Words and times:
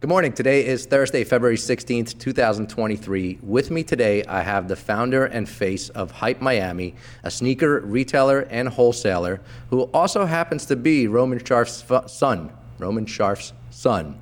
Good 0.00 0.08
morning. 0.08 0.32
Today 0.32 0.64
is 0.64 0.86
Thursday, 0.86 1.24
February 1.24 1.58
16th, 1.58 2.18
2023. 2.18 3.40
With 3.42 3.70
me 3.70 3.82
today, 3.82 4.24
I 4.24 4.40
have 4.40 4.66
the 4.66 4.74
founder 4.74 5.26
and 5.26 5.46
face 5.46 5.90
of 5.90 6.10
HYP 6.10 6.40
Miami, 6.40 6.94
a 7.22 7.30
sneaker 7.30 7.80
retailer 7.80 8.46
and 8.48 8.66
wholesaler 8.66 9.42
who 9.68 9.82
also 9.92 10.24
happens 10.24 10.64
to 10.64 10.76
be 10.76 11.06
Roman 11.06 11.38
Sharf's 11.38 11.84
son. 12.10 12.50
Roman 12.78 13.04
Sharf's 13.04 13.52
son. 13.68 14.18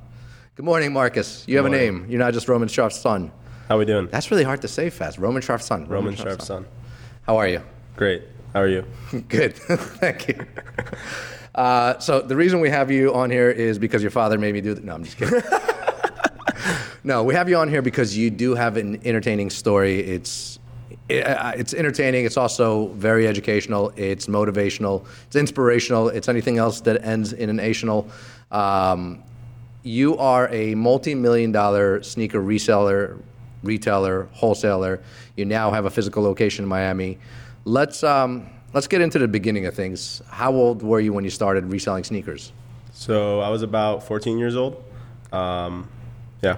Good 0.55 0.65
morning, 0.65 0.91
Marcus. 0.91 1.45
You 1.47 1.55
have 1.55 1.65
a 1.65 1.69
name. 1.69 2.05
You're 2.09 2.19
not 2.19 2.33
just 2.33 2.49
Roman 2.49 2.67
Sharf's 2.67 2.99
son. 2.99 3.31
How 3.69 3.75
are 3.75 3.79
we 3.79 3.85
doing? 3.85 4.07
That's 4.07 4.31
really 4.31 4.43
hard 4.43 4.61
to 4.63 4.67
say 4.67 4.89
fast. 4.89 5.17
Roman 5.17 5.41
Sharf's 5.41 5.67
son. 5.67 5.87
Roman 5.87 6.13
Sharp's 6.13 6.47
son. 6.47 6.65
How 7.21 7.37
are 7.37 7.47
you? 7.47 7.61
Great. 7.95 8.23
How 8.51 8.59
are 8.59 8.67
you? 8.67 8.83
Good. 9.29 9.55
Thank 9.55 10.27
you. 10.27 10.45
Uh, 11.55 11.99
so 11.99 12.21
the 12.21 12.35
reason 12.35 12.61
we 12.61 12.69
have 12.69 12.89
you 12.89 13.13
on 13.13 13.29
here 13.29 13.49
is 13.49 13.79
because 13.79 14.01
your 14.01 14.11
father 14.11 14.37
made 14.37 14.53
me 14.53 14.61
do 14.61 14.75
that. 14.75 14.83
No, 14.83 14.93
I'm 14.93 15.03
just 15.03 15.17
kidding. 15.17 15.41
No, 17.03 17.23
we 17.23 17.33
have 17.33 17.49
you 17.49 17.57
on 17.57 17.69
here 17.69 17.81
because 17.81 18.17
you 18.17 18.29
do 18.29 18.55
have 18.55 18.77
an 18.77 18.99
entertaining 19.05 19.49
story. 19.49 19.99
It's 19.99 20.59
it, 21.07 21.25
uh, 21.25 21.53
it's 21.55 21.73
entertaining. 21.73 22.25
It's 22.25 22.37
also 22.37 22.87
very 22.89 23.27
educational. 23.27 23.91
It's 23.95 24.27
motivational. 24.27 25.05
It's 25.27 25.35
inspirational. 25.35 26.09
It's 26.09 26.27
anything 26.27 26.57
else 26.57 26.81
that 26.81 27.03
ends 27.03 27.33
in 27.33 27.49
an 27.49 27.57
ational. 27.57 28.09
Um, 28.51 29.23
you 29.83 30.17
are 30.17 30.49
a 30.49 30.75
multi-million 30.75 31.51
dollar 31.51 32.03
sneaker 32.03 32.41
reseller, 32.41 33.19
retailer, 33.63 34.27
wholesaler. 34.33 35.01
You 35.35 35.45
now 35.45 35.71
have 35.71 35.85
a 35.85 35.89
physical 35.89 36.21
location 36.21 36.63
in 36.63 36.69
Miami. 36.69 37.17
Let's 37.65 38.03
um, 38.03 38.49
let's 38.73 38.87
get 38.87 39.01
into 39.01 39.19
the 39.19 39.27
beginning 39.27 39.65
of 39.65 39.73
things. 39.73 40.21
How 40.29 40.51
old 40.53 40.83
were 40.83 40.99
you 40.99 41.13
when 41.13 41.23
you 41.23 41.29
started 41.29 41.65
reselling 41.65 42.03
sneakers? 42.03 42.51
So 42.91 43.39
I 43.39 43.49
was 43.49 43.61
about 43.61 44.03
14 44.03 44.37
years 44.37 44.55
old. 44.55 44.83
Um, 45.31 45.87
yeah. 46.41 46.57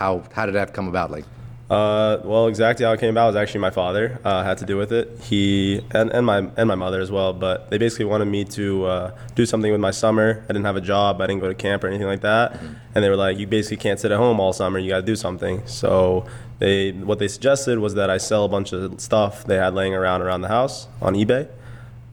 How 0.00 0.22
how 0.32 0.46
did 0.46 0.54
that 0.54 0.72
come 0.72 0.88
about? 0.88 1.10
Like, 1.10 1.26
Uh, 1.70 2.18
well, 2.24 2.48
exactly 2.48 2.84
how 2.84 2.92
it 2.92 2.98
came 2.98 3.10
about 3.16 3.28
was 3.28 3.36
actually 3.36 3.60
my 3.60 3.70
father 3.70 4.18
uh, 4.24 4.42
had 4.42 4.58
to 4.58 4.64
do 4.64 4.76
with 4.76 4.90
it. 4.90 5.06
He 5.30 5.80
and, 5.92 6.10
and 6.10 6.24
my 6.26 6.38
and 6.58 6.66
my 6.66 6.74
mother 6.74 7.00
as 7.00 7.10
well. 7.12 7.32
But 7.32 7.70
they 7.70 7.78
basically 7.78 8.06
wanted 8.06 8.24
me 8.24 8.42
to 8.58 8.64
uh, 8.86 9.10
do 9.36 9.44
something 9.46 9.70
with 9.70 9.80
my 9.80 9.92
summer. 9.92 10.28
I 10.48 10.52
didn't 10.52 10.64
have 10.64 10.80
a 10.84 10.86
job. 10.94 11.20
I 11.20 11.26
didn't 11.28 11.42
go 11.42 11.48
to 11.48 11.54
camp 11.54 11.84
or 11.84 11.88
anything 11.88 12.08
like 12.14 12.22
that. 12.22 12.46
And 12.94 13.04
they 13.04 13.10
were 13.12 13.20
like, 13.26 13.38
"You 13.38 13.46
basically 13.46 13.76
can't 13.86 14.00
sit 14.00 14.10
at 14.10 14.18
home 14.18 14.40
all 14.40 14.52
summer. 14.52 14.78
You 14.80 14.88
got 14.94 15.02
to 15.06 15.10
do 15.14 15.16
something." 15.26 15.62
So 15.66 16.24
they 16.60 16.92
what 16.92 17.18
they 17.20 17.28
suggested 17.28 17.78
was 17.78 17.92
that 17.94 18.08
I 18.16 18.18
sell 18.18 18.44
a 18.44 18.48
bunch 18.56 18.72
of 18.72 19.00
stuff 19.00 19.44
they 19.44 19.58
had 19.64 19.72
laying 19.74 19.94
around 19.94 20.22
around 20.22 20.40
the 20.40 20.52
house 20.58 20.88
on 21.00 21.14
eBay. 21.14 21.46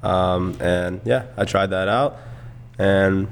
Um, 0.03 0.43
and 0.59 1.01
yeah, 1.05 1.23
I 1.41 1.45
tried 1.45 1.69
that 1.71 1.87
out 1.87 2.11
and 2.77 3.27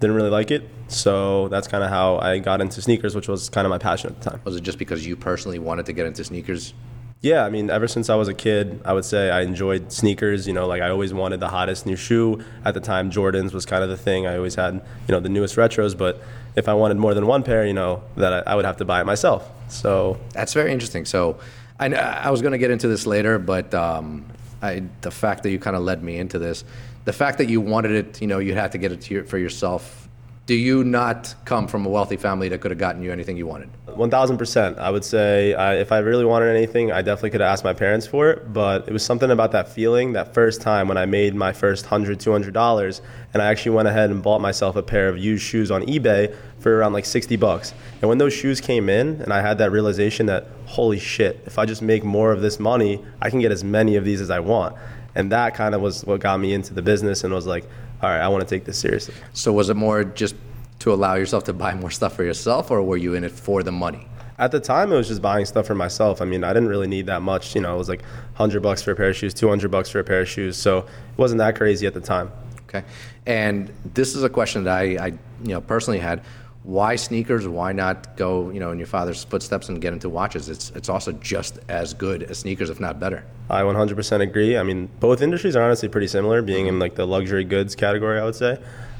didn't 0.00 0.16
really 0.16 0.30
like 0.30 0.50
it. 0.50 0.68
So 0.88 1.48
that's 1.48 1.68
kind 1.68 1.84
of 1.84 1.90
how 1.90 2.18
I 2.18 2.38
got 2.38 2.60
into 2.60 2.82
sneakers, 2.82 3.14
which 3.14 3.28
was 3.28 3.48
kind 3.48 3.66
of 3.66 3.70
my 3.70 3.78
passion 3.78 4.10
at 4.10 4.20
the 4.20 4.30
time. 4.30 4.40
was 4.44 4.56
it 4.56 4.62
just 4.62 4.78
because 4.78 5.06
you 5.06 5.14
personally 5.14 5.58
wanted 5.58 5.86
to 5.86 5.92
get 5.92 6.06
into 6.06 6.24
sneakers? 6.24 6.74
Yeah, 7.22 7.44
I 7.44 7.50
mean, 7.50 7.68
ever 7.68 7.86
since 7.86 8.08
I 8.08 8.14
was 8.14 8.28
a 8.28 8.34
kid, 8.34 8.80
I 8.82 8.94
would 8.94 9.04
say 9.04 9.30
I 9.30 9.42
enjoyed 9.42 9.92
sneakers. 9.92 10.46
You 10.46 10.54
know, 10.54 10.66
like 10.66 10.80
I 10.80 10.88
always 10.88 11.12
wanted 11.12 11.38
the 11.38 11.48
hottest 11.48 11.84
new 11.84 11.96
shoe. 11.96 12.42
At 12.64 12.72
the 12.72 12.80
time, 12.80 13.10
Jordans 13.10 13.52
was 13.52 13.66
kind 13.66 13.84
of 13.84 13.90
the 13.90 13.96
thing. 13.96 14.26
I 14.26 14.36
always 14.36 14.54
had, 14.54 14.74
you 14.74 15.12
know, 15.12 15.20
the 15.20 15.28
newest 15.28 15.56
retros. 15.56 15.96
But 15.96 16.22
if 16.56 16.66
I 16.66 16.72
wanted 16.72 16.96
more 16.96 17.12
than 17.12 17.26
one 17.26 17.42
pair, 17.42 17.66
you 17.66 17.74
know, 17.74 18.02
that 18.16 18.32
I, 18.32 18.52
I 18.52 18.54
would 18.56 18.64
have 18.64 18.78
to 18.78 18.86
buy 18.86 19.02
it 19.02 19.04
myself. 19.04 19.50
So 19.68 20.18
That's 20.32 20.54
very 20.54 20.72
interesting. 20.72 21.04
So, 21.04 21.38
I, 21.80 21.94
I 21.94 22.30
was 22.30 22.42
going 22.42 22.52
to 22.52 22.58
get 22.58 22.70
into 22.70 22.88
this 22.88 23.06
later, 23.06 23.38
but 23.38 23.72
um, 23.72 24.26
I, 24.62 24.82
the 25.00 25.10
fact 25.10 25.42
that 25.44 25.50
you 25.50 25.58
kind 25.58 25.76
of 25.76 25.82
led 25.82 26.02
me 26.02 26.18
into 26.18 26.38
this, 26.38 26.64
the 27.04 27.12
fact 27.12 27.38
that 27.38 27.48
you 27.48 27.60
wanted 27.60 27.92
it, 27.92 28.20
you 28.20 28.26
know, 28.26 28.38
you 28.38 28.54
had 28.54 28.72
to 28.72 28.78
get 28.78 28.92
it 28.92 29.00
to 29.02 29.14
your, 29.14 29.24
for 29.24 29.38
yourself. 29.38 30.08
Do 30.50 30.56
you 30.56 30.82
not 30.82 31.32
come 31.44 31.68
from 31.68 31.86
a 31.86 31.88
wealthy 31.88 32.16
family 32.16 32.48
that 32.48 32.60
could 32.60 32.72
have 32.72 32.78
gotten 32.78 33.04
you 33.04 33.12
anything 33.12 33.36
you 33.36 33.46
wanted? 33.46 33.70
One 33.86 34.10
thousand 34.10 34.36
percent. 34.36 34.80
I 34.80 34.90
would 34.90 35.04
say 35.04 35.54
I, 35.54 35.76
if 35.76 35.92
I 35.92 35.98
really 35.98 36.24
wanted 36.24 36.48
anything, 36.48 36.90
I 36.90 37.02
definitely 37.02 37.30
could 37.30 37.40
have 37.40 37.52
asked 37.52 37.62
my 37.62 37.72
parents 37.72 38.04
for 38.04 38.30
it. 38.30 38.52
But 38.52 38.88
it 38.88 38.92
was 38.92 39.04
something 39.04 39.30
about 39.30 39.52
that 39.52 39.68
feeling, 39.68 40.12
that 40.14 40.34
first 40.34 40.60
time 40.60 40.88
when 40.88 40.98
I 40.98 41.06
made 41.06 41.36
my 41.36 41.52
first 41.52 41.86
hundred, 41.86 42.18
two 42.18 42.32
hundred 42.32 42.52
dollars, 42.52 43.00
and 43.32 43.40
I 43.40 43.46
actually 43.46 43.76
went 43.76 43.86
ahead 43.86 44.10
and 44.10 44.24
bought 44.24 44.40
myself 44.40 44.74
a 44.74 44.82
pair 44.82 45.08
of 45.08 45.16
used 45.18 45.44
shoes 45.44 45.70
on 45.70 45.82
eBay 45.82 46.34
for 46.58 46.76
around 46.76 46.94
like 46.94 47.04
sixty 47.04 47.36
bucks. 47.36 47.72
And 48.00 48.08
when 48.08 48.18
those 48.18 48.32
shoes 48.32 48.60
came 48.60 48.88
in, 48.88 49.22
and 49.22 49.32
I 49.32 49.42
had 49.42 49.56
that 49.58 49.70
realization 49.70 50.26
that 50.26 50.48
holy 50.66 50.98
shit, 50.98 51.44
if 51.46 51.60
I 51.60 51.64
just 51.64 51.80
make 51.80 52.02
more 52.02 52.32
of 52.32 52.40
this 52.40 52.58
money, 52.58 53.04
I 53.22 53.30
can 53.30 53.38
get 53.38 53.52
as 53.52 53.62
many 53.62 53.94
of 53.94 54.04
these 54.04 54.20
as 54.20 54.30
I 54.30 54.40
want. 54.40 54.74
And 55.14 55.30
that 55.30 55.54
kind 55.54 55.76
of 55.76 55.80
was 55.80 56.04
what 56.04 56.18
got 56.18 56.40
me 56.40 56.52
into 56.52 56.74
the 56.74 56.82
business, 56.82 57.22
and 57.22 57.32
was 57.32 57.46
like, 57.46 57.68
all 58.02 58.10
right, 58.10 58.20
I 58.20 58.28
want 58.28 58.46
to 58.46 58.48
take 58.48 58.64
this 58.64 58.78
seriously. 58.78 59.14
So, 59.32 59.52
was 59.52 59.68
it 59.68 59.74
more 59.74 60.04
just 60.04 60.34
to 60.80 60.92
allow 60.92 61.14
yourself 61.14 61.44
to 61.44 61.52
buy 61.52 61.74
more 61.74 61.90
stuff 61.90 62.14
for 62.14 62.24
yourself, 62.24 62.70
or 62.70 62.82
were 62.82 62.96
you 62.96 63.14
in 63.14 63.24
it 63.24 63.32
for 63.32 63.62
the 63.62 63.72
money? 63.72 64.06
At 64.38 64.52
the 64.52 64.60
time, 64.60 64.90
it 64.90 64.96
was 64.96 65.08
just 65.08 65.20
buying 65.20 65.44
stuff 65.44 65.66
for 65.66 65.74
myself. 65.74 66.22
I 66.22 66.24
mean, 66.24 66.42
I 66.42 66.54
didn't 66.54 66.70
really 66.70 66.86
need 66.86 67.06
that 67.06 67.20
much. 67.20 67.54
You 67.54 67.60
know, 67.60 67.74
it 67.74 67.78
was 67.78 67.90
like 67.90 68.00
100 68.00 68.62
bucks 68.62 68.80
for 68.80 68.92
a 68.92 68.96
pair 68.96 69.10
of 69.10 69.16
shoes, 69.16 69.34
200 69.34 69.70
bucks 69.70 69.90
for 69.90 70.00
a 70.00 70.04
pair 70.04 70.22
of 70.22 70.28
shoes. 70.28 70.56
So 70.56 70.78
it 70.78 70.86
wasn't 71.18 71.40
that 71.40 71.56
crazy 71.56 71.86
at 71.86 71.92
the 71.92 72.00
time. 72.00 72.32
Okay. 72.66 72.82
And 73.26 73.70
this 73.92 74.14
is 74.14 74.22
a 74.22 74.30
question 74.30 74.64
that 74.64 74.78
I, 74.78 74.82
I 74.82 75.06
you 75.42 75.52
know, 75.52 75.60
personally 75.60 75.98
had. 75.98 76.22
Why 76.62 76.96
sneakers? 76.96 77.48
Why 77.48 77.72
not 77.72 78.16
go, 78.18 78.50
you 78.50 78.60
know, 78.60 78.70
in 78.70 78.78
your 78.78 78.86
father's 78.86 79.24
footsteps 79.24 79.70
and 79.70 79.80
get 79.80 79.94
into 79.94 80.10
watches? 80.10 80.48
It's 80.50 80.70
it's 80.70 80.90
also 80.90 81.12
just 81.12 81.58
as 81.68 81.94
good 81.94 82.22
as 82.24 82.38
sneakers, 82.38 82.68
if 82.68 82.78
not 82.78 83.00
better. 83.00 83.24
I 83.48 83.62
100% 83.62 84.20
agree. 84.20 84.58
I 84.58 84.62
mean, 84.62 84.90
both 85.00 85.22
industries 85.22 85.56
are 85.56 85.62
honestly 85.62 85.88
pretty 85.88 86.06
similar, 86.06 86.42
being 86.42 86.66
in 86.66 86.78
like 86.78 86.94
the 86.94 87.06
luxury 87.06 87.44
goods 87.44 87.74
category, 87.74 88.20
I 88.20 88.24
would 88.24 88.34
say. 88.34 88.58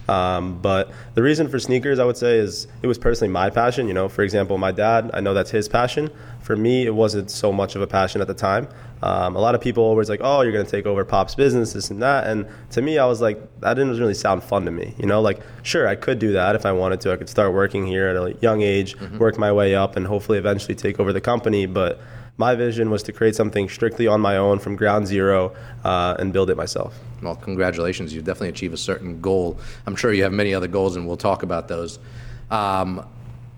Um, 0.08 0.58
but 0.60 0.90
the 1.14 1.22
reason 1.22 1.48
for 1.48 1.60
sneakers, 1.60 1.98
I 1.98 2.04
would 2.04 2.16
say, 2.16 2.38
is 2.38 2.66
it 2.82 2.86
was 2.86 2.98
personally 2.98 3.32
my 3.32 3.50
passion. 3.50 3.86
You 3.86 3.94
know, 3.94 4.08
for 4.08 4.22
example, 4.22 4.58
my 4.58 4.72
dad, 4.72 5.10
I 5.14 5.20
know 5.20 5.34
that's 5.34 5.50
his 5.50 5.68
passion. 5.68 6.10
For 6.40 6.56
me, 6.56 6.86
it 6.86 6.94
wasn't 6.94 7.30
so 7.30 7.52
much 7.52 7.76
of 7.76 7.82
a 7.82 7.86
passion 7.86 8.20
at 8.20 8.26
the 8.26 8.34
time. 8.34 8.68
Um, 9.02 9.36
a 9.36 9.38
lot 9.38 9.54
of 9.54 9.60
people 9.60 9.82
always 9.82 10.10
like, 10.10 10.20
oh, 10.22 10.42
you're 10.42 10.52
going 10.52 10.64
to 10.64 10.70
take 10.70 10.86
over 10.86 11.04
Pop's 11.04 11.34
business, 11.34 11.72
this 11.72 11.90
and 11.90 12.02
that. 12.02 12.26
And 12.26 12.46
to 12.70 12.82
me, 12.82 12.98
I 12.98 13.06
was 13.06 13.20
like, 13.20 13.38
that 13.60 13.74
didn't 13.74 13.98
really 13.98 14.14
sound 14.14 14.42
fun 14.42 14.64
to 14.64 14.70
me. 14.70 14.94
You 14.98 15.06
know, 15.06 15.20
like, 15.20 15.40
sure, 15.62 15.86
I 15.86 15.94
could 15.94 16.18
do 16.18 16.32
that 16.32 16.56
if 16.56 16.66
I 16.66 16.72
wanted 16.72 17.00
to. 17.02 17.12
I 17.12 17.16
could 17.16 17.28
start 17.28 17.52
working 17.54 17.86
here 17.86 18.08
at 18.08 18.16
a 18.16 18.36
young 18.40 18.62
age, 18.62 18.96
work 19.18 19.38
my 19.38 19.52
way 19.52 19.74
up, 19.74 19.96
and 19.96 20.06
hopefully 20.06 20.38
eventually 20.38 20.74
take 20.74 21.00
over 21.00 21.12
the 21.12 21.20
company. 21.20 21.66
But 21.66 22.00
my 22.36 22.54
vision 22.54 22.90
was 22.90 23.02
to 23.04 23.12
create 23.12 23.36
something 23.36 23.68
strictly 23.68 24.06
on 24.06 24.20
my 24.20 24.36
own 24.36 24.58
from 24.58 24.76
ground 24.76 25.06
zero 25.06 25.54
uh, 25.84 26.16
and 26.18 26.32
build 26.32 26.50
it 26.50 26.56
myself. 26.56 26.98
Well, 27.22 27.36
congratulations. 27.36 28.14
You've 28.14 28.24
definitely 28.24 28.48
achieved 28.48 28.74
a 28.74 28.78
certain 28.78 29.20
goal. 29.20 29.58
I'm 29.86 29.94
sure 29.94 30.12
you 30.12 30.22
have 30.22 30.32
many 30.32 30.54
other 30.54 30.68
goals, 30.68 30.96
and 30.96 31.06
we'll 31.06 31.18
talk 31.18 31.42
about 31.42 31.68
those. 31.68 31.98
Um, 32.50 33.06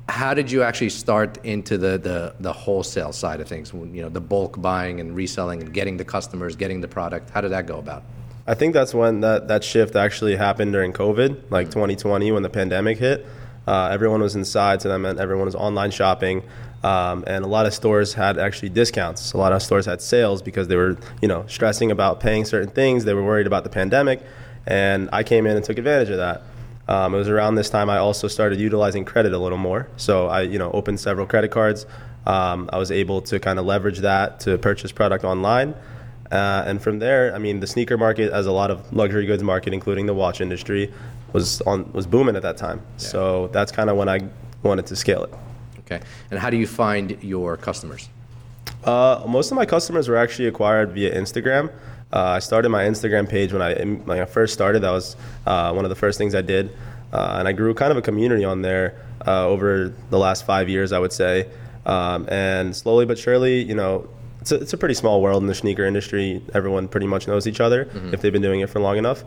how 0.09 0.35
did 0.35 0.51
you 0.51 0.63
actually 0.63 0.91
start 0.91 1.39
into 1.45 1.79
the, 1.79 1.99
the, 1.99 2.35
the 2.41 2.53
wholesale 2.53 3.13
side 3.13 3.41
of 3.41 3.49
things? 3.49 3.73
When, 3.73 3.95
You 3.95 4.03
know, 4.03 4.09
the 4.09 4.21
bulk 4.21 4.61
buying 4.61 5.01
and 5.01 5.15
reselling 5.15 5.63
and 5.63 5.73
getting 5.73 5.97
the 5.97 6.05
customers, 6.05 6.57
getting 6.57 6.81
the 6.81 6.89
product. 6.89 7.31
How 7.31 7.41
did 7.41 7.53
that 7.53 7.67
go 7.67 7.79
about? 7.79 8.03
I 8.47 8.55
think 8.55 8.75
that's 8.75 8.93
when 8.93 9.21
that, 9.21 9.49
that 9.49 9.63
shift 9.63 9.95
actually 9.95 10.37
happened 10.37 10.73
during 10.73 10.93
COVID, 10.93 11.51
like 11.51 11.71
2020 11.71 12.33
when 12.33 12.43
the 12.43 12.51
pandemic 12.51 12.99
hit. 12.99 13.25
Uh, 13.67 13.89
everyone 13.93 14.21
was 14.21 14.35
inside, 14.35 14.83
so 14.83 14.89
that 14.89 14.99
meant 14.99 15.21
everyone 15.21 15.45
was 15.45 15.55
online 15.55 15.93
shopping, 15.93 16.43
um, 16.83 17.23
and 17.29 17.45
a 17.45 17.49
lot 17.49 17.65
of 17.65 17.73
stores 17.73 18.13
had 18.13 18.37
actually 18.37 18.69
discounts. 18.71 19.33
A 19.35 19.39
lot 19.39 19.53
of 19.53 19.63
stores 19.63 19.87
had 19.87 20.03
sales 20.03 20.43
because 20.43 20.67
they 20.67 20.75
were, 20.75 20.97
you 21.21 21.29
know, 21.29 21.45
stressing 21.47 21.93
about 21.93 22.19
paying 22.19 22.45
certain 22.45 22.71
things. 22.71 23.05
They 23.05 23.15
were 23.15 23.23
worried 23.23 23.47
about 23.47 23.63
the 23.63 23.71
pandemic, 23.71 24.21
and 24.67 25.09
I 25.13 25.23
came 25.23 25.47
in 25.47 25.57
and 25.57 25.65
took 25.65 25.79
advantage 25.79 26.11
of 26.11 26.17
that. 26.17 26.43
Um, 26.89 27.15
it 27.15 27.19
was 27.19 27.29
around 27.29 27.55
this 27.55 27.71
time 27.71 27.89
I 27.89 27.99
also 27.99 28.29
started 28.29 28.61
utilizing 28.61 29.05
credit 29.05 29.33
a 29.33 29.39
little 29.39 29.59
more. 29.59 29.89
So 29.97 30.27
I, 30.27 30.43
you 30.43 30.59
know, 30.59 30.71
opened 30.73 31.01
several 31.01 31.27
credit 31.27 31.51
cards. 31.51 31.87
Um, 32.27 32.69
I 32.73 32.79
was 32.79 32.91
able 32.91 33.23
to 33.23 33.39
kind 33.41 33.59
of 33.59 33.67
leverage 33.67 33.99
that 33.99 34.41
to 34.41 34.59
purchase 34.59 34.93
product 34.93 35.25
online. 35.25 35.75
Uh, 36.31 36.65
and 36.67 36.81
from 36.83 36.99
there, 36.99 37.35
I 37.35 37.39
mean, 37.39 37.61
the 37.61 37.67
sneaker 37.67 37.99
market, 37.99 38.33
as 38.33 38.47
a 38.47 38.53
lot 38.53 38.71
of 38.71 38.93
luxury 38.93 39.27
goods 39.27 39.43
market, 39.43 39.75
including 39.75 40.07
the 40.07 40.15
watch 40.15 40.41
industry, 40.41 40.93
was 41.33 41.61
on 41.63 41.91
was 41.93 42.07
booming 42.07 42.37
at 42.37 42.43
that 42.43 42.57
time. 42.57 42.81
So 42.97 43.49
that's 43.49 43.73
kind 43.73 43.91
of 43.91 43.97
when 43.97 44.09
I 44.09 44.21
wanted 44.63 44.87
to 44.87 44.97
scale 44.97 45.25
it. 45.25 45.35
Okay. 45.81 46.01
And 46.31 46.41
how 46.41 46.49
do 46.49 46.57
you 46.57 46.67
find 46.67 47.23
your 47.23 47.57
customers? 47.57 48.09
Uh, 48.85 49.25
most 49.29 49.51
of 49.51 49.57
my 49.57 49.67
customers 49.67 50.09
were 50.09 50.17
actually 50.17 50.49
acquired 50.49 50.93
via 50.93 51.15
Instagram. 51.15 51.71
Uh, 52.13 52.23
I 52.23 52.39
started 52.41 52.69
my 52.69 52.85
Instagram 52.85 53.29
page 53.29 53.53
when 53.53 53.63
I 53.63 53.75
when 53.83 54.21
I 54.21 54.25
first 54.27 54.53
started. 54.53 54.81
That 54.83 54.91
was 54.91 55.17
uh, 55.47 55.73
one 55.73 55.85
of 55.85 55.89
the 55.89 55.97
first 55.97 56.19
things 56.19 56.35
I 56.35 56.43
did, 56.43 56.77
uh, 57.13 57.37
and 57.39 57.49
I 57.49 57.53
grew 57.53 57.73
kind 57.75 57.91
of 57.91 57.97
a 57.97 58.03
community 58.03 58.45
on 58.45 58.63
there 58.63 59.01
uh, 59.27 59.47
over 59.47 59.95
the 60.11 60.19
last 60.19 60.45
five 60.45 60.69
years, 60.69 60.93
I 60.93 60.99
would 60.99 61.13
say. 61.13 61.49
Um, 61.87 62.29
and 62.31 62.77
slowly 62.77 63.07
but 63.07 63.19
surely, 63.19 63.63
you 63.63 63.75
know, 63.75 64.09
it's 64.41 64.53
a, 64.53 64.57
it's 64.57 64.73
a 64.73 64.77
pretty 64.77 64.95
small 64.95 65.21
world 65.23 65.43
in 65.43 65.47
the 65.47 65.55
sneaker 65.55 65.85
industry. 65.85 66.43
Everyone 66.55 66.87
pretty 66.87 67.07
much 67.07 67.27
knows 67.27 67.47
each 67.47 67.61
other 67.61 67.89
if 68.13 68.21
they've 68.21 68.33
been 68.33 68.43
doing 68.43 68.61
it 68.61 68.71
for 68.71 68.81
long 68.81 68.99
enough. 68.99 69.25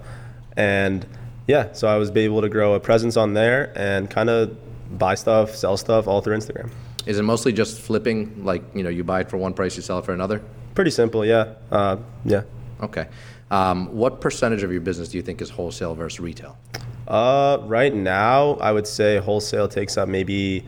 And 0.56 1.06
yeah, 1.48 1.74
so 1.74 1.88
I 1.88 1.98
was 1.98 2.12
able 2.12 2.42
to 2.42 2.50
grow 2.50 2.74
a 2.76 2.80
presence 2.80 3.18
on 3.18 3.34
there 3.34 3.74
and 3.76 4.10
kind 4.10 4.30
of 4.30 4.56
buy 4.98 5.16
stuff, 5.16 5.56
sell 5.56 5.78
stuff 5.78 6.08
all 6.08 6.22
through 6.22 6.38
Instagram. 6.38 6.70
Is 7.06 7.20
it 7.20 7.24
mostly 7.24 7.52
just 7.54 7.80
flipping? 7.80 8.44
Like, 8.46 8.64
you 8.74 8.84
know, 8.84 8.90
you 8.90 9.04
buy 9.04 9.22
it 9.22 9.30
for 9.30 9.38
one 9.38 9.54
price, 9.54 9.76
you 9.76 9.82
sell 9.82 10.00
it 10.00 10.06
for 10.06 10.14
another? 10.14 10.42
Pretty 10.76 10.92
simple, 10.92 11.26
yeah. 11.26 11.54
Uh, 11.72 11.98
yeah. 12.26 12.44
Okay. 12.82 13.08
Um, 13.52 13.96
what 13.96 14.22
percentage 14.22 14.64
of 14.64 14.72
your 14.72 14.82
business 14.82 15.10
do 15.10 15.18
you 15.18 15.24
think 15.24 15.42
is 15.42 15.50
wholesale 15.50 15.96
versus 15.96 16.20
retail? 16.20 16.58
Uh, 17.08 17.60
right 17.64 17.94
now, 17.94 18.56
I 18.56 18.72
would 18.72 18.88
say 18.88 19.18
wholesale 19.18 19.68
takes 19.68 19.98
up 19.98 20.10
maybe 20.10 20.66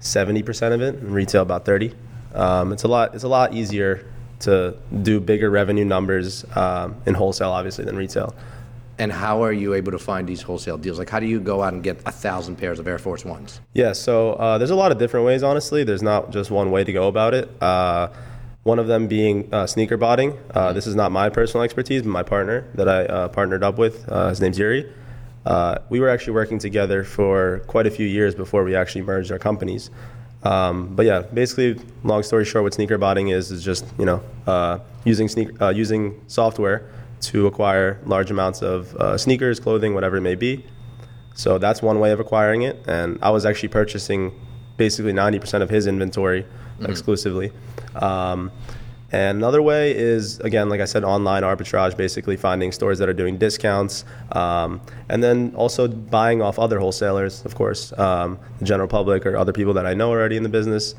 seventy 0.00 0.42
percent 0.42 0.74
of 0.74 0.82
it, 0.82 0.96
and 0.96 1.12
retail 1.14 1.42
about 1.42 1.64
thirty. 1.64 1.94
Um, 2.34 2.72
it's 2.72 2.84
a 2.84 2.88
lot. 2.88 3.14
It's 3.14 3.24
a 3.24 3.28
lot 3.28 3.54
easier 3.54 4.06
to 4.40 4.76
do 5.02 5.20
bigger 5.20 5.50
revenue 5.50 5.84
numbers 5.84 6.44
um, 6.56 6.96
in 7.06 7.14
wholesale, 7.14 7.50
obviously, 7.50 7.84
than 7.84 7.96
retail. 7.96 8.34
And 8.98 9.10
how 9.10 9.42
are 9.42 9.52
you 9.52 9.72
able 9.72 9.92
to 9.92 9.98
find 9.98 10.28
these 10.28 10.42
wholesale 10.42 10.76
deals? 10.76 10.98
Like, 10.98 11.08
how 11.08 11.20
do 11.20 11.26
you 11.26 11.40
go 11.40 11.62
out 11.62 11.72
and 11.72 11.82
get 11.82 12.00
a 12.04 12.12
thousand 12.12 12.56
pairs 12.56 12.78
of 12.78 12.86
Air 12.86 12.98
Force 12.98 13.24
Ones? 13.24 13.60
Yeah, 13.72 13.92
so 13.92 14.34
uh, 14.34 14.58
there's 14.58 14.70
a 14.70 14.76
lot 14.76 14.92
of 14.92 14.98
different 14.98 15.24
ways. 15.24 15.42
Honestly, 15.42 15.84
there's 15.84 16.02
not 16.02 16.30
just 16.30 16.50
one 16.50 16.70
way 16.70 16.84
to 16.84 16.92
go 16.92 17.08
about 17.08 17.32
it. 17.32 17.50
Uh, 17.62 18.08
one 18.62 18.78
of 18.78 18.86
them 18.86 19.06
being 19.06 19.52
uh, 19.52 19.66
sneaker 19.66 19.96
botting. 19.96 20.38
Uh, 20.50 20.72
this 20.72 20.86
is 20.86 20.94
not 20.94 21.12
my 21.12 21.28
personal 21.28 21.64
expertise, 21.64 22.02
but 22.02 22.10
my 22.10 22.22
partner 22.22 22.66
that 22.74 22.88
I 22.88 23.04
uh, 23.06 23.28
partnered 23.28 23.62
up 23.62 23.78
with. 23.78 24.06
Uh, 24.08 24.28
his 24.28 24.40
name's 24.40 24.58
Yuri. 24.58 24.92
Uh, 25.46 25.78
we 25.88 26.00
were 26.00 26.08
actually 26.08 26.34
working 26.34 26.58
together 26.58 27.02
for 27.02 27.60
quite 27.66 27.86
a 27.86 27.90
few 27.90 28.06
years 28.06 28.34
before 28.34 28.62
we 28.62 28.74
actually 28.74 29.02
merged 29.02 29.32
our 29.32 29.38
companies. 29.38 29.90
Um, 30.42 30.94
but 30.94 31.06
yeah, 31.06 31.20
basically, 31.20 31.82
long 32.02 32.22
story 32.22 32.44
short, 32.44 32.64
what 32.64 32.74
sneaker 32.74 32.98
botting 32.98 33.28
is 33.28 33.50
is 33.50 33.64
just 33.64 33.84
you 33.98 34.04
know 34.04 34.22
uh, 34.46 34.78
using 35.04 35.28
sneak, 35.28 35.60
uh, 35.60 35.70
using 35.70 36.20
software 36.26 36.90
to 37.22 37.46
acquire 37.46 38.00
large 38.06 38.30
amounts 38.30 38.62
of 38.62 38.94
uh, 38.96 39.18
sneakers, 39.18 39.60
clothing, 39.60 39.94
whatever 39.94 40.16
it 40.16 40.22
may 40.22 40.34
be. 40.34 40.64
So 41.34 41.58
that's 41.58 41.82
one 41.82 42.00
way 42.00 42.12
of 42.12 42.20
acquiring 42.20 42.62
it, 42.62 42.82
and 42.86 43.18
I 43.22 43.30
was 43.30 43.46
actually 43.46 43.68
purchasing 43.68 44.32
basically 44.80 45.12
90% 45.12 45.60
of 45.60 45.68
his 45.68 45.86
inventory 45.86 46.46
exclusively. 46.80 47.52
Um, 47.94 48.50
and 49.12 49.36
another 49.36 49.60
way 49.60 49.94
is, 49.94 50.40
again, 50.40 50.70
like 50.70 50.80
I 50.80 50.86
said, 50.86 51.04
online 51.04 51.42
arbitrage, 51.42 51.98
basically 51.98 52.38
finding 52.38 52.72
stores 52.72 52.98
that 53.00 53.06
are 53.06 53.12
doing 53.12 53.36
discounts. 53.36 54.06
Um, 54.32 54.80
and 55.10 55.22
then 55.22 55.52
also 55.54 55.86
buying 55.86 56.40
off 56.40 56.58
other 56.58 56.78
wholesalers, 56.78 57.44
of 57.44 57.54
course, 57.54 57.92
um, 57.98 58.38
the 58.58 58.64
general 58.64 58.88
public 58.88 59.26
or 59.26 59.36
other 59.36 59.52
people 59.52 59.74
that 59.74 59.84
I 59.84 59.92
know 59.92 60.08
already 60.08 60.38
in 60.38 60.44
the 60.44 60.48
business. 60.48 60.94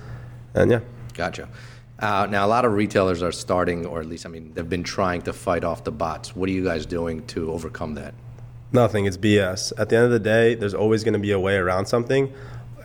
And 0.54 0.70
yeah. 0.70 0.82
Gotcha. 1.16 1.50
Uh, 1.98 2.28
now, 2.30 2.46
a 2.46 2.50
lot 2.50 2.66
of 2.66 2.74
retailers 2.74 3.24
are 3.24 3.32
starting, 3.32 3.88
or 3.88 4.00
at 4.00 4.06
least, 4.06 4.28
I 4.28 4.30
mean, 4.30 4.54
they've 4.54 4.70
been 4.70 4.84
trying 4.84 5.24
to 5.24 5.34
fight 5.34 5.64
off 5.64 5.84
the 5.84 5.92
bots. 5.92 6.36
What 6.36 6.50
are 6.50 6.52
you 6.52 6.64
guys 6.64 6.86
doing 6.86 7.26
to 7.28 7.52
overcome 7.52 7.96
that? 7.96 8.14
Nothing. 8.72 9.06
It's 9.06 9.18
BS. 9.18 9.74
At 9.80 9.90
the 9.90 9.96
end 9.96 10.06
of 10.06 10.12
the 10.12 10.20
day, 10.20 10.54
there's 10.54 10.76
always 10.76 11.04
going 11.04 11.14
to 11.14 11.20
be 11.20 11.32
a 11.32 11.40
way 11.40 11.56
around 11.56 11.88
something. 11.88 12.32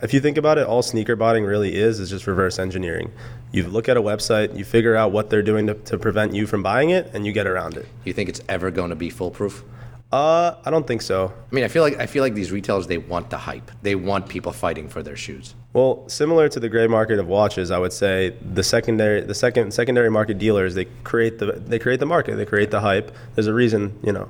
If 0.01 0.13
you 0.13 0.19
think 0.19 0.37
about 0.37 0.57
it, 0.57 0.67
all 0.67 0.81
sneaker 0.81 1.15
botting 1.15 1.43
really 1.43 1.75
is 1.75 1.99
is 1.99 2.09
just 2.09 2.27
reverse 2.27 2.59
engineering. 2.59 3.11
You 3.51 3.63
look 3.67 3.89
at 3.89 3.97
a 3.97 4.01
website, 4.01 4.57
you 4.57 4.63
figure 4.65 4.95
out 4.95 5.11
what 5.11 5.29
they're 5.29 5.41
doing 5.41 5.67
to, 5.67 5.73
to 5.73 5.97
prevent 5.97 6.33
you 6.33 6.45
from 6.45 6.61
buying 6.61 6.89
it, 6.89 7.09
and 7.13 7.25
you 7.25 7.31
get 7.31 7.47
around 7.47 7.77
it. 7.77 7.87
You 8.03 8.13
think 8.13 8.29
it's 8.29 8.41
ever 8.47 8.71
going 8.71 8.89
to 8.89 8.95
be 8.95 9.09
foolproof? 9.09 9.63
Uh, 10.11 10.55
I 10.63 10.69
don't 10.69 10.87
think 10.87 11.01
so. 11.01 11.33
I 11.51 11.55
mean, 11.55 11.65
I 11.65 11.67
feel 11.67 11.83
like 11.83 11.99
I 11.99 12.05
feel 12.05 12.23
like 12.23 12.33
these 12.33 12.49
retailers 12.51 12.87
they 12.87 12.97
want 12.97 13.29
the 13.29 13.37
hype. 13.37 13.69
They 13.81 13.95
want 13.95 14.29
people 14.29 14.53
fighting 14.53 14.87
for 14.87 15.03
their 15.03 15.17
shoes. 15.17 15.53
Well, 15.73 16.07
similar 16.07 16.47
to 16.47 16.59
the 16.61 16.69
gray 16.69 16.87
market 16.87 17.19
of 17.19 17.27
watches, 17.27 17.71
I 17.71 17.77
would 17.77 17.91
say 17.91 18.33
the 18.41 18.63
secondary, 18.63 19.21
the 19.21 19.35
second 19.35 19.73
secondary 19.73 20.09
market 20.09 20.37
dealers 20.37 20.75
they 20.75 20.85
create 21.03 21.39
the 21.39 21.53
they 21.53 21.77
create 21.77 21.99
the 21.99 22.05
market, 22.05 22.37
they 22.37 22.45
create 22.45 22.71
the 22.71 22.79
hype. 22.79 23.13
There's 23.35 23.47
a 23.47 23.53
reason, 23.53 23.99
you 24.01 24.13
know, 24.13 24.29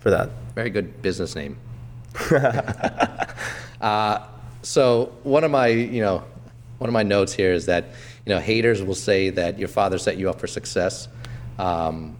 for 0.00 0.10
that. 0.10 0.30
Very 0.54 0.68
good 0.68 1.00
business 1.00 1.34
name. 1.34 1.56
uh, 3.80 4.26
so 4.62 5.12
one 5.22 5.44
of 5.44 5.50
my, 5.50 5.68
you 5.68 6.02
know, 6.02 6.24
one 6.78 6.88
of 6.88 6.94
my 6.94 7.02
notes 7.02 7.32
here 7.32 7.52
is 7.52 7.66
that, 7.66 7.84
you 8.24 8.34
know, 8.34 8.40
haters 8.40 8.82
will 8.82 8.94
say 8.94 9.30
that 9.30 9.58
your 9.58 9.68
father 9.68 9.98
set 9.98 10.16
you 10.16 10.30
up 10.30 10.40
for 10.40 10.46
success. 10.46 11.08
Um, 11.58 12.16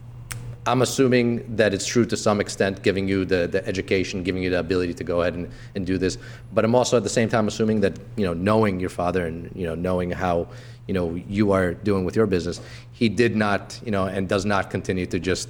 I'm 0.67 0.83
assuming 0.83 1.57
that 1.57 1.73
it's 1.73 1.87
true 1.87 2.05
to 2.05 2.17
some 2.17 2.41
extent, 2.41 2.83
giving 2.83 3.09
you 3.09 3.25
the, 3.25 3.47
the 3.47 3.67
education, 3.67 4.23
giving 4.23 4.43
you 4.43 4.51
the 4.51 4.61
ability 4.61 4.93
to 4.95 5.05
go 5.05 5.23
ahead 5.23 5.35
and, 5.35 5.51
and 5.75 5.87
do 5.87 5.97
this. 5.97 6.19
But 6.53 6.65
I'm 6.65 6.75
also 6.75 6.99
at 6.99 7.03
the 7.03 7.09
same 7.09 7.29
time 7.31 7.49
assuming 7.49 7.81
that, 7.81 7.99
you 8.17 8.27
know, 8.27 8.35
knowing 8.35 8.79
your 8.79 8.91
father 8.91 9.27
and, 9.27 9.51
you 9.55 9.67
know, 9.67 9.75
knowing 9.75 10.11
how, 10.11 10.49
you 10.87 10.93
know, 10.93 11.15
you 11.15 11.53
are 11.53 11.73
doing 11.73 12.05
with 12.05 12.15
your 12.15 12.27
business, 12.27 12.61
he 12.93 13.09
did 13.09 13.35
not, 13.35 13.81
you 13.85 13.91
know, 13.91 14.05
and 14.05 14.29
does 14.29 14.45
not 14.45 14.71
continue 14.71 15.07
to 15.07 15.19
just 15.19 15.49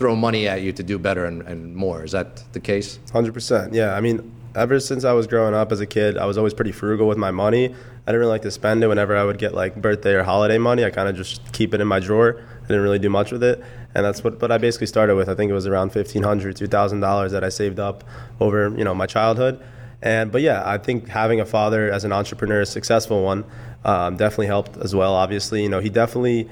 throw 0.00 0.16
money 0.16 0.48
at 0.48 0.62
you 0.62 0.72
to 0.72 0.82
do 0.82 0.98
better 0.98 1.26
and, 1.26 1.42
and 1.42 1.76
more. 1.76 2.02
Is 2.02 2.12
that 2.12 2.42
the 2.54 2.58
case? 2.58 2.98
Hundred 3.12 3.34
percent. 3.34 3.74
Yeah. 3.74 3.94
I 3.94 4.00
mean, 4.00 4.32
ever 4.54 4.80
since 4.80 5.04
I 5.04 5.12
was 5.12 5.26
growing 5.26 5.54
up 5.54 5.70
as 5.72 5.80
a 5.80 5.86
kid, 5.86 6.16
I 6.16 6.24
was 6.24 6.38
always 6.38 6.54
pretty 6.54 6.72
frugal 6.72 7.06
with 7.06 7.18
my 7.18 7.30
money. 7.30 7.66
I 7.66 8.06
didn't 8.06 8.20
really 8.20 8.30
like 8.30 8.42
to 8.42 8.50
spend 8.50 8.82
it 8.82 8.88
whenever 8.88 9.14
I 9.14 9.24
would 9.24 9.36
get 9.36 9.52
like 9.52 9.76
birthday 9.76 10.14
or 10.14 10.22
holiday 10.22 10.56
money. 10.56 10.86
I 10.86 10.90
kind 10.90 11.06
of 11.06 11.16
just 11.16 11.52
keep 11.52 11.74
it 11.74 11.82
in 11.82 11.86
my 11.86 12.00
drawer. 12.00 12.42
I 12.64 12.66
didn't 12.66 12.82
really 12.82 12.98
do 12.98 13.10
much 13.10 13.30
with 13.30 13.42
it, 13.42 13.62
and 13.94 14.02
that's 14.02 14.24
what. 14.24 14.38
But 14.38 14.50
I 14.50 14.56
basically 14.56 14.86
started 14.86 15.16
with. 15.16 15.28
I 15.28 15.34
think 15.34 15.50
it 15.50 15.54
was 15.54 15.66
around 15.66 15.90
fifteen 15.90 16.22
hundred, 16.22 16.56
two 16.56 16.66
thousand 16.66 17.00
dollars 17.00 17.30
that 17.32 17.44
I 17.44 17.50
saved 17.50 17.78
up 17.78 18.02
over 18.40 18.72
you 18.78 18.84
know 18.84 18.94
my 18.94 19.06
childhood. 19.06 19.62
And 20.00 20.32
but 20.32 20.40
yeah, 20.40 20.62
I 20.64 20.78
think 20.78 21.08
having 21.08 21.40
a 21.40 21.46
father 21.46 21.92
as 21.92 22.04
an 22.04 22.12
entrepreneur, 22.12 22.62
a 22.62 22.66
successful 22.66 23.22
one, 23.22 23.44
um, 23.84 24.16
definitely 24.16 24.46
helped 24.46 24.78
as 24.78 24.94
well. 24.94 25.12
Obviously, 25.14 25.62
you 25.62 25.68
know, 25.68 25.80
he 25.80 25.90
definitely 25.90 26.48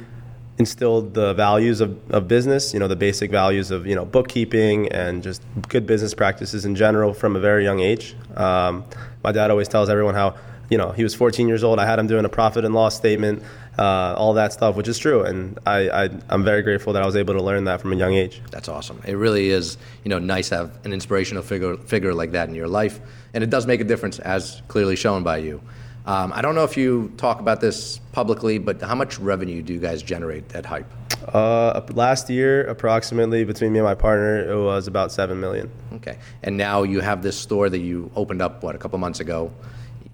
instilled 0.59 1.15
the 1.15 1.35
values 1.35 1.81
of, 1.81 1.99
of 2.11 2.27
business, 2.27 2.75
you 2.75 2.81
know, 2.81 2.89
the 2.89 2.97
basic 2.97 3.31
values 3.31 3.71
of, 3.71 3.87
you 3.87 3.95
know, 3.95 4.05
bookkeeping 4.05 4.89
and 4.89 5.23
just 5.23 5.43
good 5.69 5.87
business 5.87 6.15
practices 6.15 6.65
in 6.65 6.75
general 6.75 7.15
from 7.15 7.37
a 7.37 7.41
very 7.41 7.63
young 7.63 7.81
age. 7.81 8.17
Um, 8.37 8.85
my 9.23 9.33
dad 9.33 9.51
always 9.51 9.69
tells 9.69 9.89
everyone 9.89 10.15
how, 10.15 10.37
you 10.69 10.77
know, 10.77 10.91
he 10.91 11.03
was 11.03 11.15
14 11.15 11.47
years 11.49 11.63
old. 11.63 11.79
I 11.79 11.87
had 11.87 11.99
him 11.99 12.09
doing 12.09 12.25
a 12.25 12.29
profit 12.29 12.65
and 12.65 12.75
loss 12.75 12.97
statement, 12.97 13.43
uh, 13.79 14.15
all 14.19 14.35
that 14.35 14.53
stuff, 14.53 14.75
which 14.75 14.89
is 14.89 14.99
true. 14.99 15.23
And 15.23 15.59
I, 15.65 15.89
I, 15.89 16.11
I'm 16.29 16.45
very 16.45 16.63
grateful 16.63 16.93
that 16.93 17.03
I 17.03 17.07
was 17.07 17.17
able 17.17 17.35
to 17.35 17.43
learn 17.43 17.65
that 17.65 17.81
from 17.81 17.93
a 17.93 17.97
young 17.97 18.15
age. 18.15 18.43
That's 18.51 18.69
awesome. 18.69 19.01
It 19.07 19.15
really 19.15 19.51
is, 19.51 19.79
you 20.03 20.09
know, 20.09 20.19
nice 20.19 20.49
to 20.49 20.57
have 20.57 20.85
an 20.85 20.93
inspirational 20.93 21.45
figure, 21.45 21.77
figure 21.77 22.13
like 22.13 22.33
that 22.33 22.49
in 22.49 22.55
your 22.57 22.69
life. 22.69 23.01
And 23.33 23.45
it 23.45 23.51
does 23.51 23.67
make 23.67 23.81
a 23.81 23.85
difference, 23.85 24.19
as 24.19 24.61
clearly 24.67 24.97
shown 24.97 25.23
by 25.23 25.39
you. 25.39 25.63
Um, 26.09 26.33
I 26.35 26.41
don't 26.41 26.55
know 26.55 26.65
if 26.65 26.75
you 26.75 27.13
talk 27.19 27.39
about 27.39 27.61
this 27.61 27.99
publicly, 28.13 28.57
but 28.57 28.81
how 28.81 28.95
much 28.95 29.19
revenue 29.19 29.61
do 29.61 29.75
you 29.75 29.79
guys 29.79 30.03
generate 30.03 30.55
at 30.55 30.65
Hype? 30.65 30.91
Uh, 31.35 31.83
last 31.93 32.31
year, 32.31 32.65
approximately 32.65 33.45
between 33.45 33.75
me 33.75 33.79
and 33.81 33.85
my 33.85 33.95
partner, 33.95 34.51
it 34.51 34.59
was 34.59 34.87
about 34.87 35.13
seven 35.13 35.39
million. 35.39 35.71
Okay. 35.93 36.17
And 36.43 36.57
now 36.57 36.83
you 36.83 37.01
have 37.01 37.23
this 37.23 37.37
store 37.37 37.69
that 37.69 37.81
you 37.81 38.11
opened 38.17 38.41
up, 38.41 38.63
what, 38.63 38.75
a 38.75 38.79
couple 38.79 38.99
months 38.99 39.21
ago. 39.21 39.53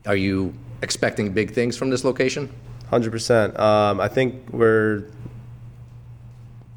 Are 0.04 0.16
you 0.16 0.52
expecting 0.82 1.32
big 1.32 1.52
things 1.52 1.76
from 1.76 1.90
this 1.90 2.02
location? 2.02 2.52
Hundred 2.90 3.12
percent. 3.12 3.56
Um, 3.60 4.00
I 4.00 4.08
think 4.08 4.50
we're 4.50 5.04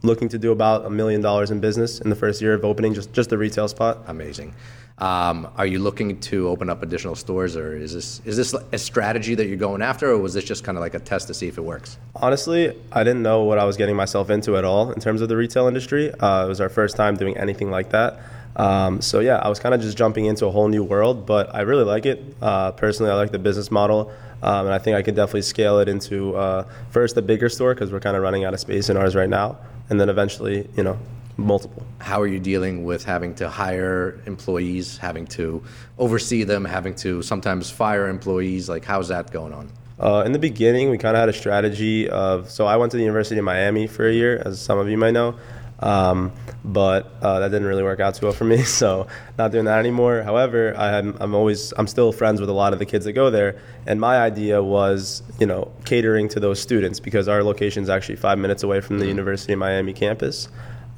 looking 0.03 0.29
to 0.29 0.37
do 0.37 0.51
about 0.51 0.85
a 0.85 0.91
million 0.91 1.21
dollars 1.21 1.49
in 1.49 1.59
business 1.59 1.99
in 2.01 2.11
the 2.11 2.15
first 2.15 2.39
year 2.39 2.53
of 2.53 2.63
opening, 2.63 2.93
just 2.93 3.13
just 3.13 3.31
the 3.31 3.37
retail 3.39 3.67
spot. 3.67 4.03
Amazing. 4.05 4.53
Um, 4.99 5.47
are 5.57 5.67
you 5.67 5.77
looking 5.77 6.19
to 6.21 6.47
open 6.47 6.71
up 6.71 6.81
additional 6.81 7.15
stores, 7.15 7.55
or 7.55 7.77
is 7.77 7.93
this 7.93 8.19
is 8.25 8.35
this 8.35 8.55
a 8.71 8.79
strategy 8.79 9.35
that 9.35 9.45
you're 9.45 9.55
going 9.55 9.83
after, 9.83 10.09
or 10.09 10.17
was 10.17 10.33
this 10.33 10.43
just 10.43 10.63
kind 10.63 10.75
of 10.75 10.81
like 10.81 10.95
a 10.95 10.99
test 10.99 11.27
to 11.27 11.35
see 11.35 11.47
if 11.47 11.59
it 11.59 11.61
works? 11.61 11.97
Honestly, 12.15 12.75
I 12.91 13.03
didn't 13.03 13.21
know 13.21 13.43
what 13.43 13.59
I 13.59 13.65
was 13.65 13.77
getting 13.77 13.95
myself 13.95 14.31
into 14.31 14.57
at 14.57 14.65
all 14.65 14.91
in 14.91 14.99
terms 14.99 15.21
of 15.21 15.29
the 15.29 15.37
retail 15.37 15.67
industry. 15.67 16.11
Uh, 16.11 16.45
it 16.45 16.47
was 16.47 16.59
our 16.59 16.69
first 16.69 16.95
time 16.95 17.15
doing 17.15 17.37
anything 17.37 17.69
like 17.69 17.91
that. 17.91 18.19
Um, 18.55 19.01
so 19.01 19.19
yeah, 19.19 19.37
I 19.37 19.49
was 19.49 19.59
kind 19.59 19.75
of 19.75 19.81
just 19.81 19.95
jumping 19.97 20.25
into 20.25 20.47
a 20.47 20.51
whole 20.51 20.67
new 20.67 20.83
world, 20.83 21.27
but 21.27 21.53
I 21.53 21.61
really 21.61 21.83
like 21.83 22.07
it. 22.07 22.23
Uh, 22.41 22.71
personally, 22.71 23.11
I 23.11 23.15
like 23.15 23.31
the 23.31 23.37
business 23.37 23.69
model, 23.69 24.11
um, 24.41 24.65
and 24.65 24.73
I 24.73 24.79
think 24.79 24.97
I 24.97 25.03
could 25.03 25.15
definitely 25.15 25.43
scale 25.43 25.77
it 25.77 25.87
into 25.87 26.35
uh, 26.35 26.63
first 26.89 27.15
a 27.17 27.21
bigger 27.21 27.49
store 27.49 27.75
because 27.75 27.91
we're 27.91 27.99
kind 27.99 28.17
of 28.17 28.23
running 28.23 28.45
out 28.45 28.55
of 28.55 28.59
space 28.59 28.89
in 28.89 28.97
ours 28.97 29.15
right 29.15 29.29
now, 29.29 29.59
and 29.91 30.01
then 30.01 30.09
eventually, 30.09 30.67
you 30.75 30.81
know, 30.81 30.97
multiple. 31.37 31.83
How 31.99 32.21
are 32.21 32.27
you 32.27 32.39
dealing 32.39 32.83
with 32.83 33.05
having 33.05 33.35
to 33.35 33.49
hire 33.49 34.19
employees, 34.25 34.97
having 34.97 35.27
to 35.27 35.63
oversee 35.97 36.43
them, 36.43 36.65
having 36.65 36.95
to 36.95 37.21
sometimes 37.21 37.69
fire 37.69 38.07
employees? 38.07 38.67
Like, 38.67 38.83
how's 38.83 39.07
that 39.09 39.31
going 39.31 39.53
on? 39.53 39.71
Uh, 39.99 40.23
in 40.25 40.31
the 40.31 40.39
beginning, 40.39 40.89
we 40.89 40.97
kind 40.97 41.15
of 41.15 41.21
had 41.21 41.29
a 41.29 41.33
strategy 41.33 42.07
of 42.09 42.51
so 42.51 42.65
I 42.67 42.77
went 42.77 42.91
to 42.91 42.97
the 42.97 43.03
University 43.03 43.39
of 43.39 43.45
Miami 43.45 43.87
for 43.87 44.07
a 44.07 44.13
year, 44.13 44.41
as 44.45 44.61
some 44.61 44.77
of 44.77 44.89
you 44.89 44.97
might 44.97 45.11
know. 45.11 45.35
Um, 45.79 46.31
but 46.65 47.13
uh, 47.21 47.39
that 47.39 47.49
didn't 47.49 47.67
really 47.67 47.83
work 47.83 47.99
out 47.99 48.15
too 48.15 48.25
well 48.25 48.33
for 48.33 48.45
me, 48.45 48.63
so 48.63 49.07
not 49.37 49.51
doing 49.51 49.65
that 49.65 49.79
anymore. 49.79 50.23
However, 50.23 50.73
I 50.77 50.89
had, 50.89 51.15
I'm 51.19 51.35
always 51.35 51.73
I'm 51.77 51.87
still 51.87 52.11
friends 52.11 52.39
with 52.39 52.49
a 52.49 52.53
lot 52.53 52.73
of 52.73 52.79
the 52.79 52.85
kids 52.85 53.05
that 53.05 53.13
go 53.13 53.29
there, 53.29 53.59
and 53.85 53.99
my 53.99 54.17
idea 54.17 54.61
was 54.61 55.23
you 55.39 55.45
know 55.45 55.71
catering 55.85 56.29
to 56.29 56.39
those 56.39 56.59
students 56.59 56.99
because 56.99 57.27
our 57.27 57.43
location 57.43 57.83
is 57.83 57.89
actually 57.89 58.15
five 58.15 58.39
minutes 58.39 58.63
away 58.63 58.81
from 58.81 58.99
the 58.99 59.07
University 59.07 59.53
of 59.53 59.59
Miami 59.59 59.93
campus, 59.93 60.47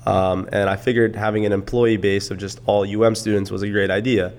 um, 0.06 0.48
and 0.52 0.70
I 0.70 0.76
figured 0.76 1.16
having 1.16 1.46
an 1.46 1.52
employee 1.52 1.98
base 1.98 2.32
of 2.32 2.38
just 2.38 2.62
all 2.66 2.84
UM 2.84 3.16
students 3.16 3.52
was 3.52 3.62
a 3.62 3.70
great 3.70 3.92
idea. 3.92 4.34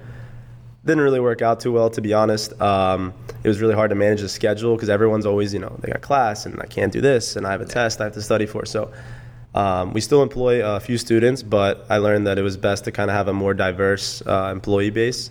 Didn't 0.85 1.03
really 1.03 1.21
work 1.21 1.43
out 1.43 1.61
too 1.61 1.73
well 1.73 1.91
to 1.91 2.01
be 2.01 2.15
honest. 2.15 2.59
Um, 2.61 3.13
it 3.45 3.49
was 3.49 3.61
really 3.61 3.75
hard 3.75 3.91
to 3.91 3.97
manage 3.97 4.23
the 4.23 4.29
schedule 4.29 4.75
because 4.75 4.89
everyone's 4.89 5.27
always 5.27 5.53
you 5.53 5.61
know 5.61 5.77
they 5.81 5.93
got 5.93 6.01
class 6.01 6.47
and 6.47 6.61
i 6.61 6.67
can't 6.67 6.93
do 6.93 7.01
this 7.01 7.37
and 7.37 7.47
i 7.47 7.51
have 7.51 7.61
a 7.61 7.67
test 7.67 8.01
i 8.01 8.05
have 8.05 8.15
to 8.15 8.23
study 8.23 8.47
for. 8.47 8.65
So 8.65 8.91
um, 9.55 9.93
we 9.93 10.01
still 10.01 10.23
employ 10.23 10.65
a 10.65 10.81
few 10.81 10.97
students 10.97 11.43
but 11.43 11.85
i 11.91 11.99
learned 11.99 12.27
that 12.27 12.39
it 12.39 12.43
was 12.43 12.57
best 12.57 12.85
to 12.85 12.93
kind 12.93 13.11
of 13.11 13.17
have 13.17 13.29
a 13.29 13.33
more 13.33 13.53
diverse 13.53 14.23
uh, 14.27 14.51
employee 14.53 14.91
base. 14.91 15.31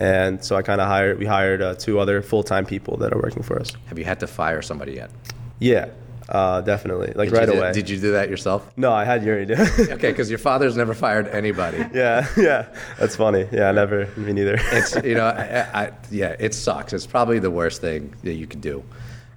And 0.00 0.42
so 0.42 0.56
i 0.56 0.62
kind 0.62 0.80
of 0.80 0.88
hired 0.88 1.18
we 1.18 1.26
hired 1.26 1.60
uh, 1.60 1.74
two 1.74 1.98
other 1.98 2.22
full-time 2.22 2.64
people 2.64 2.96
that 2.98 3.12
are 3.12 3.20
working 3.20 3.42
for 3.42 3.58
us. 3.60 3.72
Have 3.86 3.98
you 3.98 4.04
had 4.06 4.20
to 4.20 4.26
fire 4.26 4.62
somebody 4.62 4.92
yet? 4.92 5.10
yeah 5.58 5.88
Uh, 6.28 6.60
definitely, 6.60 7.12
like 7.14 7.28
Did 7.30 7.38
right 7.38 7.46
do- 7.46 7.52
away. 7.58 7.72
Did 7.72 7.88
you 7.88 7.98
do 8.00 8.12
that 8.12 8.28
yourself? 8.28 8.68
no, 8.76 8.92
I 8.92 9.04
had 9.04 9.24
Yuri 9.24 9.46
do. 9.46 9.54
it. 9.56 9.90
Okay, 9.96 10.10
because 10.10 10.28
your 10.28 10.40
father's 10.40 10.76
never 10.76 10.92
fired 10.94 11.28
anybody. 11.28 11.78
yeah, 11.94 12.26
yeah, 12.36 12.66
that's 12.98 13.14
funny. 13.14 13.46
Yeah, 13.52 13.70
never 13.72 14.06
me 14.16 14.32
neither. 14.32 14.58
It's 14.72 14.96
you 15.04 15.14
know, 15.14 15.26
I, 15.26 15.82
I, 15.84 15.92
yeah, 16.10 16.34
it 16.38 16.52
sucks. 16.54 16.92
It's 16.92 17.06
probably 17.06 17.38
the 17.38 17.50
worst 17.50 17.80
thing 17.80 18.12
that 18.24 18.34
you 18.34 18.46
could 18.48 18.60
do. 18.60 18.82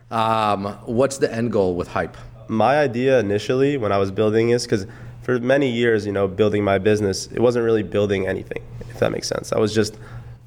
Um, 0.10 0.66
what's 0.86 1.18
the 1.20 1.32
end 1.32 1.52
goal 1.52 1.76
with 1.76 1.88
hype? 1.90 2.18
my 2.48 2.80
idea 2.80 3.20
initially 3.20 3.78
when 3.78 3.92
I 3.92 4.00
was 4.00 4.10
building 4.10 4.50
this, 4.50 4.64
because 4.66 4.88
for 5.22 5.38
many 5.40 5.70
years, 5.70 6.08
you 6.08 6.12
know, 6.12 6.28
building 6.28 6.64
my 6.64 6.80
business, 6.80 7.28
it 7.28 7.40
wasn't 7.40 7.64
really 7.64 7.84
building 7.84 8.26
anything, 8.26 8.64
if 8.90 8.98
that 8.98 9.12
makes 9.12 9.28
sense. 9.28 9.54
I 9.54 9.60
was 9.60 9.72
just 9.72 9.96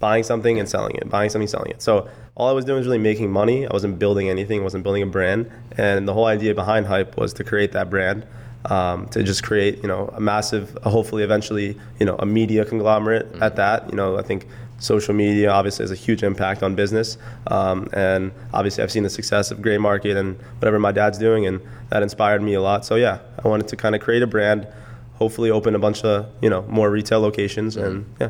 buying 0.03 0.25
something 0.25 0.59
and 0.59 0.69
selling 0.69 0.97
it, 0.97 1.09
buying 1.09 1.31
something, 1.31 1.47
selling 1.47 1.71
it. 1.71 1.81
So 1.81 2.09
all 2.35 2.49
I 2.49 2.53
was 2.53 2.65
doing 2.65 2.79
was 2.79 2.87
really 2.87 2.99
making 2.99 3.31
money. 3.31 3.69
I 3.69 3.73
wasn't 3.73 4.01
building 4.01 4.29
anything, 4.29 4.65
wasn't 4.65 4.83
building 4.83 5.05
a 5.05 5.07
brand. 5.07 5.49
And 5.79 6.09
the 6.09 6.13
whole 6.13 6.27
idea 6.27 6.57
behind 6.57 6.87
Hype 6.87 7.17
was 7.17 7.33
to 7.35 7.45
create 7.45 7.71
that 7.73 7.89
brand. 7.89 8.27
Um, 8.65 9.09
to 9.09 9.25
just 9.25 9.43
create, 9.43 9.83
you 9.83 9.89
know, 9.89 10.13
a 10.15 10.21
massive, 10.21 10.79
hopefully, 10.85 11.25
eventually, 11.25 11.77
you 11.99 12.07
know, 12.07 12.15
a 12.21 12.27
media 12.27 12.65
conglomerate 12.65 13.27
at 13.41 13.57
that. 13.57 13.91
You 13.91 13.97
know, 13.97 14.17
I 14.17 14.23
think 14.23 14.47
social 14.79 15.15
media 15.15 15.51
obviously 15.51 15.83
has 15.83 15.91
a 15.91 15.97
huge 15.97 16.23
impact 16.23 16.63
on 16.63 16.77
business. 16.77 17.19
Um, 17.49 17.89
and 17.93 18.31
obviously, 18.55 18.85
I've 18.85 18.93
seen 18.93 19.03
the 19.03 19.11
success 19.11 19.51
of 19.51 19.63
Grey 19.63 19.79
Market 19.79 20.17
and 20.17 20.37
whatever 20.59 20.79
my 20.79 20.93
dad's 20.93 21.19
doing, 21.19 21.45
and 21.47 21.61
that 21.91 22.05
inspired 22.05 22.41
me 22.41 22.55
a 22.55 22.61
lot. 22.63 22.85
So 22.85 22.95
yeah, 22.95 23.19
I 23.45 23.49
wanted 23.49 23.67
to 23.69 23.77
kind 23.77 23.97
of 23.97 24.01
create 24.01 24.23
a 24.23 24.29
brand, 24.29 24.69
hopefully 25.15 25.51
open 25.51 25.75
a 25.75 25.81
bunch 25.81 26.05
of 26.05 26.27
you 26.41 26.49
know 26.49 26.63
more 26.69 26.89
retail 26.89 27.21
locations, 27.21 27.77
and 27.77 28.07
yeah, 28.21 28.29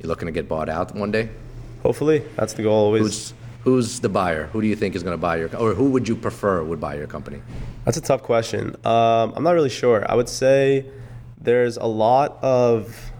You 0.00 0.08
looking 0.08 0.26
to 0.26 0.32
get 0.32 0.48
bought 0.48 0.68
out 0.68 0.94
one 0.94 1.10
day? 1.10 1.28
hopefully 1.82 2.22
that's 2.36 2.54
the 2.54 2.62
goal 2.62 2.86
always. 2.86 3.02
Who's 3.02 3.34
who's 3.64 4.00
the 4.00 4.08
buyer? 4.08 4.46
Who 4.46 4.60
do 4.60 4.66
you 4.66 4.76
think 4.76 4.94
is 4.94 5.02
going 5.02 5.14
to 5.14 5.20
buy 5.20 5.36
your, 5.36 5.54
or 5.56 5.74
who 5.74 5.90
would 5.90 6.08
you 6.08 6.16
prefer 6.16 6.62
would 6.62 6.80
buy 6.80 6.94
your 6.96 7.06
company? 7.06 7.42
That's 7.84 7.96
a 7.96 8.00
tough 8.00 8.22
question. 8.22 8.76
Um, 8.84 9.32
I'm 9.36 9.42
not 9.42 9.52
really 9.52 9.70
sure. 9.70 10.10
I 10.10 10.14
would 10.14 10.28
say 10.28 10.86
there's 11.40 11.76
a 11.76 11.86
lot 11.86 12.38
of 12.42 13.10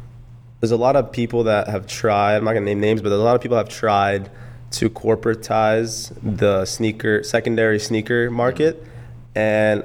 there's 0.60 0.70
a 0.72 0.76
lot 0.76 0.96
of 0.96 1.12
people 1.12 1.44
that 1.44 1.68
have 1.68 1.86
tried. 1.86 2.36
I'm 2.36 2.44
not 2.44 2.54
gonna 2.54 2.66
name 2.66 2.80
names, 2.80 3.02
but 3.02 3.10
there's 3.10 3.20
a 3.20 3.24
lot 3.24 3.36
of 3.36 3.42
people 3.42 3.56
that 3.56 3.66
have 3.68 3.74
tried 3.74 4.30
to 4.70 4.90
corporatize 4.90 6.12
the 6.22 6.64
sneaker 6.66 7.22
secondary 7.22 7.78
sneaker 7.78 8.30
market, 8.30 8.84
and 9.34 9.84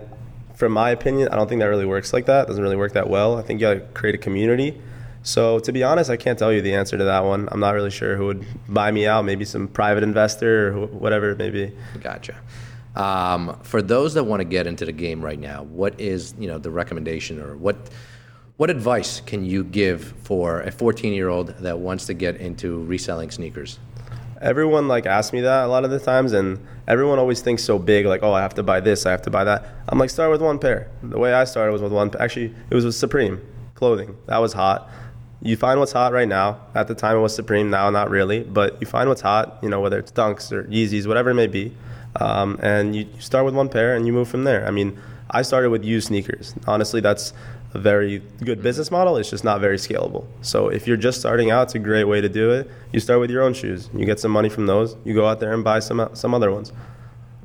from 0.56 0.72
my 0.72 0.92
opinion, 0.92 1.30
I 1.30 1.36
don't 1.36 1.48
think 1.48 1.60
that 1.60 1.68
really 1.68 1.86
works 1.86 2.14
like 2.14 2.26
that. 2.26 2.44
It 2.44 2.48
doesn't 2.48 2.64
really 2.64 2.76
work 2.76 2.94
that 2.94 3.10
well. 3.10 3.38
I 3.38 3.42
think 3.42 3.60
you 3.60 3.68
gotta 3.68 3.82
create 3.94 4.16
a 4.16 4.20
community. 4.20 4.80
So 5.24 5.60
to 5.60 5.72
be 5.72 5.84
honest, 5.84 6.10
I 6.10 6.18
can't 6.18 6.38
tell 6.38 6.52
you 6.52 6.62
the 6.62 6.74
answer 6.74 6.98
to 6.98 7.04
that 7.06 7.24
one. 7.24 7.48
I'm 7.52 7.62
not 7.62 7.72
really 7.72 7.90
sure 7.90 8.18
who 8.18 8.26
would 8.28 8.46
buy 8.68 8.92
me 8.92 9.08
out. 9.08 9.24
Maybe 9.24 9.46
some 9.46 9.70
private 9.70 10.04
investor 10.04 10.78
or 10.78 10.86
wh- 10.86 11.02
whatever 11.02 11.32
it 11.32 11.38
may 11.38 11.50
be. 11.50 11.72
Gotcha. 12.02 12.36
Um, 12.96 13.58
for 13.64 13.82
those 13.82 14.14
that 14.16 14.26
want 14.26 14.42
to 14.42 14.46
get 14.46 14.68
into 14.68 14.86
the 14.86 14.92
game 14.92 15.24
right 15.24 15.40
now, 15.40 15.64
what 15.64 16.00
is 16.00 16.36
you 16.38 16.48
know 16.48 16.58
the 16.58 16.70
recommendation 16.70 17.40
or 17.40 17.56
what 17.56 17.78
what 18.58 18.70
advice 18.70 19.20
can 19.22 19.44
you 19.44 19.64
give 19.64 20.14
for 20.24 20.62
a 20.62 20.72
14 20.72 21.14
year 21.14 21.30
old 21.30 21.48
that 21.60 21.80
wants 21.80 22.06
to 22.08 22.14
get 22.14 22.36
into 22.38 22.84
reselling 22.84 23.32
sneakers? 23.32 23.80
Everyone 24.42 24.90
like 24.90 25.06
asks 25.06 25.32
me 25.32 25.40
that 25.42 25.64
a 25.64 25.68
lot 25.68 25.86
of 25.86 25.90
the 25.90 26.00
times, 26.00 26.34
and 26.34 26.60
everyone 26.86 27.18
always 27.18 27.42
thinks 27.42 27.64
so 27.64 27.80
big, 27.80 28.06
like, 28.06 28.24
oh, 28.24 28.34
I 28.34 28.42
have 28.42 28.54
to 28.56 28.64
buy 28.64 28.82
this, 28.82 29.06
I 29.06 29.12
have 29.12 29.22
to 29.22 29.32
buy 29.32 29.46
that. 29.46 29.66
I'm 29.88 29.98
like, 29.98 30.10
start 30.10 30.30
with 30.32 30.42
one 30.42 30.60
pair. 30.60 30.92
The 31.02 31.18
way 31.18 31.34
I 31.34 31.46
started 31.46 31.72
was 31.72 31.82
with 31.82 31.94
one. 31.94 32.12
Actually, 32.20 32.54
it 32.70 32.76
was 32.76 32.84
with 32.84 32.96
Supreme 32.96 33.42
clothing. 33.74 34.16
That 34.28 34.38
was 34.38 34.54
hot. 34.54 34.90
You 35.44 35.58
find 35.58 35.78
what's 35.78 35.92
hot 35.92 36.14
right 36.14 36.28
now. 36.28 36.60
At 36.74 36.88
the 36.88 36.96
time, 36.96 37.18
it 37.18 37.20
was 37.20 37.36
Supreme. 37.36 37.70
Now, 37.70 37.90
not 37.90 38.10
really, 38.10 38.44
but 38.44 38.80
you 38.80 38.88
find 38.88 39.10
what's 39.10 39.22
hot. 39.22 39.60
You 39.62 39.68
know, 39.68 39.82
whether 39.82 40.00
it's 40.00 40.12
Dunks 40.12 40.54
or 40.54 40.64
Yeezys, 40.64 41.06
whatever 41.06 41.32
it 41.32 41.36
may 41.36 41.48
be, 41.48 41.76
um, 42.16 42.58
and 42.62 42.96
you, 42.96 43.08
start 43.20 43.44
with 43.44 43.54
one 43.54 43.68
pair 43.68 43.94
and 43.94 44.08
you 44.08 44.14
move 44.14 44.30
from 44.30 44.46
there. 44.46 44.66
I 44.66 44.72
mean, 44.72 44.98
I 45.30 45.42
started 45.42 45.70
with 45.70 45.84
used 45.84 46.08
sneakers. 46.08 46.56
Honestly, 46.66 47.02
that's 47.02 47.34
a 47.74 47.80
very 47.80 48.20
good 48.44 48.64
business 48.64 48.90
model. 48.90 49.18
It's 49.18 49.30
just 49.30 49.44
not 49.44 49.60
very 49.60 49.78
scalable. 49.78 50.26
So 50.42 50.70
if 50.70 50.88
you're 50.88 50.96
just 50.96 51.20
starting 51.20 51.52
out, 51.52 51.64
it's 51.64 51.76
a 51.76 51.80
great 51.80 52.06
way 52.06 52.22
to 52.22 52.30
do 52.30 52.52
it. 52.52 52.70
You 52.94 53.02
start 53.02 53.20
with 53.20 53.30
your 53.30 53.44
own 53.44 53.54
shoes. 53.54 53.90
You 53.94 54.06
get 54.06 54.22
some 54.22 54.32
money 54.32 54.48
from 54.50 54.66
those. 54.68 54.96
You 55.04 55.14
go 55.14 55.28
out 55.28 55.42
there 55.42 55.54
and 55.54 55.64
buy 55.64 55.80
some 55.80 56.10
some 56.14 56.34
other 56.34 56.52
ones. 56.52 56.72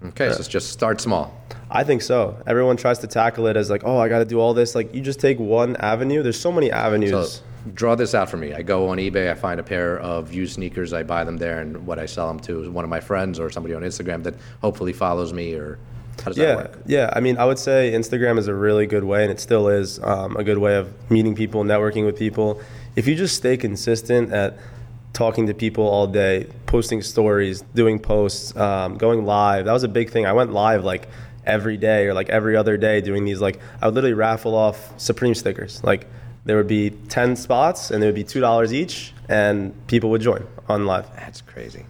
Okay, 0.05 0.33
so 0.33 0.43
just 0.45 0.71
start 0.71 1.01
small. 1.01 1.35
I 1.71 1.83
think 1.83 2.03
so. 2.03 2.41
Everyone 2.47 2.77
tries 2.77 3.01
to 3.01 3.09
tackle 3.09 3.49
it 3.49 3.57
as 3.57 3.69
like, 3.69 3.83
oh, 3.85 3.99
I 3.99 4.09
got 4.09 4.21
to 4.21 4.25
do 4.25 4.39
all 4.39 4.55
this. 4.55 4.75
Like 4.77 4.95
you 4.95 5.01
just 5.01 5.19
take 5.19 5.41
one 5.41 5.75
avenue. 5.77 6.23
There's 6.23 6.41
so 6.41 6.53
many 6.53 6.71
avenues. 6.71 7.11
So 7.33 7.43
draw 7.75 7.95
this 7.95 8.15
out 8.15 8.31
for 8.31 8.37
me. 8.37 8.53
I 8.55 8.63
go 8.63 8.89
on 8.89 8.99
eBay, 8.99 9.31
I 9.31 9.35
find 9.35 9.61
a 9.61 9.63
pair 9.63 9.99
of 9.99 10.33
used 10.33 10.55
sneakers, 10.55 10.93
I 10.93 11.03
buy 11.03 11.25
them 11.25 11.37
there, 11.37 11.61
and 11.61 11.87
what 11.87 11.99
I 11.99 12.07
sell 12.07 12.29
them 12.29 12.41
to 12.41 12.63
is 12.63 12.69
one 12.69 12.85
of 12.85 12.91
my 12.91 13.01
friends 13.01 13.39
or 13.39 13.51
somebody 13.51 13.75
on 13.75 13.83
Instagram 13.83 14.23
that 14.25 14.35
hopefully 14.61 14.93
follows 14.93 15.33
me. 15.33 15.55
Or 15.55 15.79
how 16.19 16.27
does 16.27 16.37
that 16.37 16.43
yeah, 16.43 16.57
work? 16.57 16.79
yeah. 16.87 17.13
I 17.15 17.21
mean, 17.21 17.39
I 17.39 17.45
would 17.45 17.59
say 17.59 17.93
Instagram 17.93 18.39
is 18.39 18.49
a 18.49 18.55
really 18.55 18.87
good 18.87 19.05
way, 19.05 19.23
and 19.23 19.33
it 19.33 19.41
still 19.41 19.69
is 19.69 20.03
um, 20.03 20.37
a 20.37 20.45
good 20.45 20.59
way 20.59 20.77
of 20.77 20.93
meeting 21.11 21.35
people, 21.35 21.65
networking 21.65 22.05
with 22.05 22.19
people. 22.19 22.61
If 22.97 23.07
you 23.07 23.15
just 23.15 23.37
stay 23.37 23.57
consistent 23.57 24.33
at 24.33 24.59
talking 25.13 25.47
to 25.47 25.55
people 25.55 25.87
all 25.87 26.07
day, 26.07 26.47
posting 26.67 27.03
stories, 27.03 27.63
doing 27.75 27.99
posts, 27.99 28.57
um, 28.57 28.97
going 28.97 29.25
live, 29.25 29.65
that 29.65 29.73
was 29.73 29.85
a 29.85 29.89
big 29.89 30.11
thing. 30.11 30.27
I 30.27 30.33
went 30.33 30.53
live 30.53 30.85
like 30.85 31.09
every 31.45 31.77
day 31.77 32.07
or 32.07 32.15
like 32.15 32.29
every 32.29 32.57
other 32.57 32.77
day 32.77 33.01
doing 33.01 33.25
these. 33.25 33.41
Like 33.41 33.59
I 33.81 33.87
would 33.87 33.95
literally 33.95 34.15
raffle 34.15 34.55
off 34.55 34.99
Supreme 35.01 35.35
stickers. 35.35 35.83
Like 35.83 36.07
there 36.49 36.57
would 36.57 36.67
be 36.67 36.89
ten 37.11 37.37
spots, 37.37 37.91
and 37.91 38.03
there 38.03 38.09
would 38.09 38.15
be 38.15 38.25
two 38.25 38.41
dollars 38.41 38.73
each, 38.73 39.13
and 39.29 39.75
people 39.87 40.09
would 40.09 40.23
join 40.23 40.47
on 40.67 40.87
live. 40.87 41.07
That's 41.15 41.43
crazy. 41.43 41.85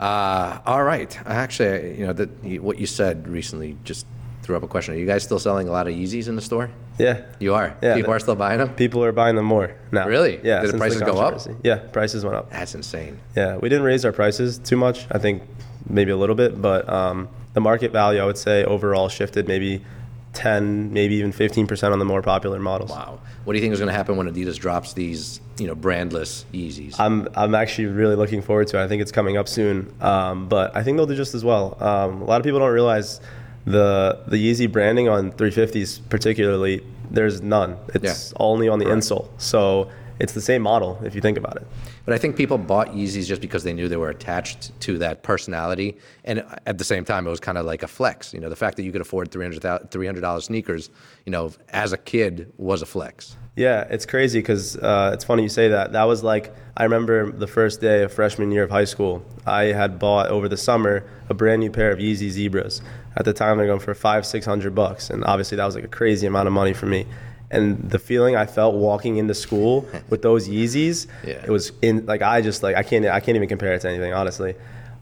Uh, 0.00 0.60
all 0.64 0.82
right. 0.82 1.14
Actually, 1.26 1.98
you 1.98 2.06
know, 2.06 2.14
that 2.14 2.30
what 2.62 2.78
you 2.78 2.86
said 2.86 3.28
recently 3.28 3.76
just 3.84 4.06
threw 4.42 4.56
up 4.56 4.62
a 4.62 4.66
question. 4.66 4.94
Are 4.94 4.96
you 4.96 5.04
guys 5.04 5.22
still 5.22 5.38
selling 5.38 5.68
a 5.68 5.70
lot 5.70 5.86
of 5.88 5.94
Yeezys 5.94 6.26
in 6.26 6.36
the 6.36 6.42
store? 6.42 6.70
Yeah. 6.98 7.20
You 7.38 7.52
are. 7.52 7.76
Yeah, 7.82 7.96
People 7.96 8.10
the- 8.12 8.16
are 8.16 8.20
still 8.20 8.34
buying 8.34 8.58
them. 8.60 8.70
People 8.70 9.04
are 9.04 9.12
buying 9.12 9.36
them 9.36 9.44
more 9.44 9.76
now. 9.92 10.08
Really? 10.08 10.40
Yeah. 10.42 10.62
Did 10.62 10.72
the 10.72 10.78
prices 10.78 11.02
go 11.02 11.18
up? 11.18 11.38
Yeah, 11.62 11.76
prices 11.76 12.24
went 12.24 12.34
up. 12.36 12.50
That's 12.50 12.74
insane. 12.74 13.20
Yeah, 13.36 13.58
we 13.58 13.68
didn't 13.68 13.84
raise 13.84 14.06
our 14.06 14.12
prices 14.12 14.56
too 14.58 14.78
much. 14.78 15.06
I 15.10 15.18
think 15.18 15.42
maybe 15.86 16.12
a 16.12 16.16
little 16.16 16.34
bit, 16.34 16.60
but 16.62 16.88
um, 16.88 17.28
the 17.52 17.60
market 17.60 17.92
value, 17.92 18.22
I 18.22 18.24
would 18.24 18.38
say, 18.38 18.64
overall 18.64 19.10
shifted 19.10 19.46
maybe 19.46 19.84
10, 20.32 20.92
maybe 20.92 21.16
even 21.16 21.32
15% 21.32 21.92
on 21.92 21.98
the 21.98 22.04
more 22.04 22.22
popular 22.22 22.58
models. 22.58 22.90
Wow. 22.90 23.20
What 23.44 23.52
do 23.52 23.58
you 23.58 23.62
think 23.62 23.72
is 23.72 23.78
going 23.80 23.88
to 23.90 23.94
happen 23.94 24.16
when 24.16 24.26
Adidas 24.32 24.58
drops 24.58 24.92
these, 24.94 25.40
you 25.58 25.66
know, 25.66 25.74
brandless 25.74 26.44
Yeezys? 26.52 26.96
I'm, 26.98 27.28
I'm 27.34 27.54
actually 27.54 27.86
really 27.86 28.14
looking 28.16 28.40
forward 28.42 28.68
to 28.68 28.78
it. 28.80 28.84
I 28.84 28.88
think 28.88 29.02
it's 29.02 29.12
coming 29.12 29.36
up 29.36 29.48
soon, 29.48 29.92
um, 30.00 30.48
but 30.48 30.74
I 30.76 30.82
think 30.82 30.96
they'll 30.96 31.06
do 31.06 31.16
just 31.16 31.34
as 31.34 31.44
well. 31.44 31.76
Um, 31.80 32.22
a 32.22 32.24
lot 32.24 32.40
of 32.40 32.44
people 32.44 32.60
don't 32.60 32.72
realize 32.72 33.20
the 33.64 34.18
the 34.26 34.36
Yeezy 34.36 34.70
branding 34.70 35.08
on 35.08 35.30
350s, 35.32 36.00
particularly, 36.08 36.84
there's 37.10 37.42
none. 37.42 37.76
It's 37.94 38.32
Yeah. 38.32 38.36
only 38.40 38.68
on 38.68 38.78
the 38.80 38.86
Correct. 38.86 39.02
insole. 39.04 39.28
So 39.38 39.88
it's 40.18 40.32
the 40.32 40.40
same 40.40 40.62
model 40.62 41.00
if 41.04 41.14
you 41.14 41.20
think 41.20 41.38
about 41.38 41.56
it. 41.56 41.66
But 42.04 42.14
I 42.14 42.18
think 42.18 42.36
people 42.36 42.58
bought 42.58 42.88
Yeezys 42.88 43.26
just 43.26 43.40
because 43.40 43.64
they 43.64 43.72
knew 43.72 43.88
they 43.88 43.96
were 43.96 44.10
attached 44.10 44.78
to 44.80 44.98
that 44.98 45.22
personality, 45.22 45.96
and 46.24 46.44
at 46.66 46.78
the 46.78 46.84
same 46.84 47.04
time, 47.04 47.26
it 47.26 47.30
was 47.30 47.40
kind 47.40 47.58
of 47.58 47.66
like 47.66 47.82
a 47.82 47.88
flex. 47.88 48.32
You 48.32 48.40
know, 48.40 48.48
the 48.48 48.56
fact 48.56 48.76
that 48.76 48.82
you 48.82 48.92
could 48.92 49.00
afford 49.00 49.30
$300 49.30 50.42
sneakers, 50.42 50.90
you 51.26 51.32
know, 51.32 51.52
as 51.70 51.92
a 51.92 51.98
kid 51.98 52.52
was 52.56 52.82
a 52.82 52.86
flex. 52.86 53.36
Yeah, 53.54 53.86
it's 53.90 54.06
crazy 54.06 54.38
because 54.38 54.76
uh, 54.78 55.10
it's 55.12 55.24
funny 55.24 55.42
you 55.42 55.50
say 55.50 55.68
that. 55.68 55.92
That 55.92 56.04
was 56.04 56.22
like 56.24 56.54
I 56.74 56.84
remember 56.84 57.30
the 57.30 57.46
first 57.46 57.82
day 57.82 58.02
of 58.02 58.12
freshman 58.12 58.50
year 58.50 58.62
of 58.62 58.70
high 58.70 58.86
school. 58.86 59.22
I 59.44 59.64
had 59.64 59.98
bought 59.98 60.28
over 60.28 60.48
the 60.48 60.56
summer 60.56 61.04
a 61.28 61.34
brand 61.34 61.60
new 61.60 61.70
pair 61.70 61.90
of 61.90 61.98
Yeezy 61.98 62.30
Zebras. 62.30 62.80
At 63.14 63.26
the 63.26 63.34
time, 63.34 63.58
they're 63.58 63.66
going 63.66 63.80
for 63.80 63.92
five, 63.92 64.24
six 64.24 64.46
hundred 64.46 64.74
bucks, 64.74 65.10
and 65.10 65.22
obviously 65.24 65.56
that 65.56 65.66
was 65.66 65.74
like 65.74 65.84
a 65.84 65.88
crazy 65.88 66.26
amount 66.26 66.46
of 66.46 66.54
money 66.54 66.72
for 66.72 66.86
me. 66.86 67.06
And 67.52 67.90
the 67.90 67.98
feeling 67.98 68.34
I 68.34 68.46
felt 68.46 68.74
walking 68.74 69.18
into 69.18 69.34
school 69.34 69.86
with 70.10 70.22
those 70.22 70.48
Yeezys, 70.48 71.06
Yeah. 71.24 71.34
it 71.44 71.50
was 71.50 71.72
in 71.82 72.06
like 72.06 72.22
I 72.22 72.40
just 72.40 72.62
like 72.62 72.76
I 72.76 72.82
can't 72.82 73.04
I 73.06 73.20
can't 73.20 73.36
even 73.36 73.48
compare 73.48 73.74
it 73.74 73.80
to 73.82 73.88
anything 73.90 74.12
honestly. 74.14 74.54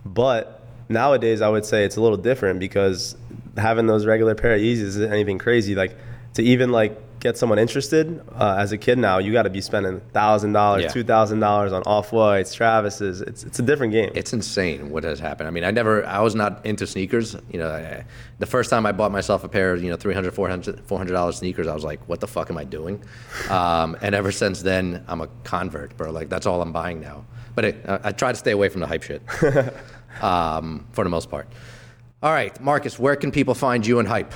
But 0.04 0.62
nowadays, 0.88 1.40
I 1.40 1.49
would 1.49 1.64
say 1.64 1.85
it's 1.85 1.97
a 1.97 2.00
little 2.00 2.16
different 2.19 2.59
because 2.61 3.16
having 3.57 3.87
those 3.87 4.04
regular 4.07 4.35
pair 4.35 4.54
of 4.54 4.61
Yeezys 4.61 4.80
isn't 4.97 5.12
anything 5.12 5.38
crazy. 5.38 5.75
Like 5.75 5.97
to 6.35 6.42
even 6.42 6.71
like 6.73 7.00
get 7.20 7.36
someone 7.38 7.58
interested 7.58 8.20
uh, 8.34 8.56
as 8.58 8.72
a 8.72 8.78
kid 8.78 8.98
now, 8.98 9.18
you 9.18 9.32
got 9.32 9.42
to 9.44 9.50
be 9.50 9.60
spending 9.60 10.00
thousand 10.12 10.52
dollars, 10.54 10.82
Yeah. 10.84 10.88
two 10.88 11.04
thousand 11.04 11.40
dollars 11.40 11.72
on 11.72 11.82
off 11.84 12.12
whites, 12.12 12.54
Travis's. 12.54 13.20
It's 13.20 13.44
it's 13.44 13.58
a 13.58 13.62
different 13.62 13.92
game. 13.92 14.10
It's 14.14 14.32
insane 14.32 14.90
what 14.90 15.04
has 15.04 15.20
happened. 15.20 15.46
I 15.46 15.50
mean, 15.50 15.64
I 15.64 15.70
never, 15.70 16.04
I 16.06 16.20
was 16.20 16.34
not 16.34 16.64
into 16.66 16.86
sneakers. 16.86 17.36
You 17.52 17.58
know, 17.60 17.70
I, 17.70 18.04
the 18.38 18.46
first 18.46 18.70
time 18.70 18.86
I 18.86 18.92
bought 18.92 19.12
myself 19.12 19.44
a 19.44 19.48
pair 19.48 19.72
of, 19.72 19.82
you 19.84 19.90
know, 19.90 19.96
300 19.96 20.32
400 20.34 20.86
$400 20.86 21.34
sneakers, 21.34 21.66
I 21.66 21.74
was 21.74 21.84
like, 21.84 22.00
what 22.08 22.20
the 22.20 22.26
fuck 22.26 22.50
am 22.50 22.58
I 22.58 22.64
doing? 22.64 23.02
Um, 23.50 23.96
and 24.00 24.14
ever 24.14 24.32
since 24.32 24.62
then, 24.62 25.04
I'm 25.08 25.20
a 25.20 25.26
convert, 25.44 25.96
bro. 25.96 26.10
Like, 26.10 26.28
that's 26.28 26.46
all 26.46 26.62
I'm 26.62 26.72
buying 26.72 27.00
now. 27.00 27.24
But 27.54 27.64
it, 27.64 27.84
I, 27.86 28.00
I 28.04 28.12
try 28.12 28.32
to 28.32 28.38
stay 28.38 28.52
away 28.52 28.68
from 28.68 28.80
the 28.80 28.86
hype 28.86 29.02
shit 29.02 29.22
um, 30.22 30.86
for 30.92 31.04
the 31.04 31.10
most 31.10 31.30
part. 31.30 31.48
All 32.22 32.32
right, 32.32 32.58
Marcus, 32.60 32.98
where 32.98 33.16
can 33.16 33.30
people 33.32 33.54
find 33.54 33.86
you 33.86 33.98
and 33.98 34.06
hype? 34.08 34.32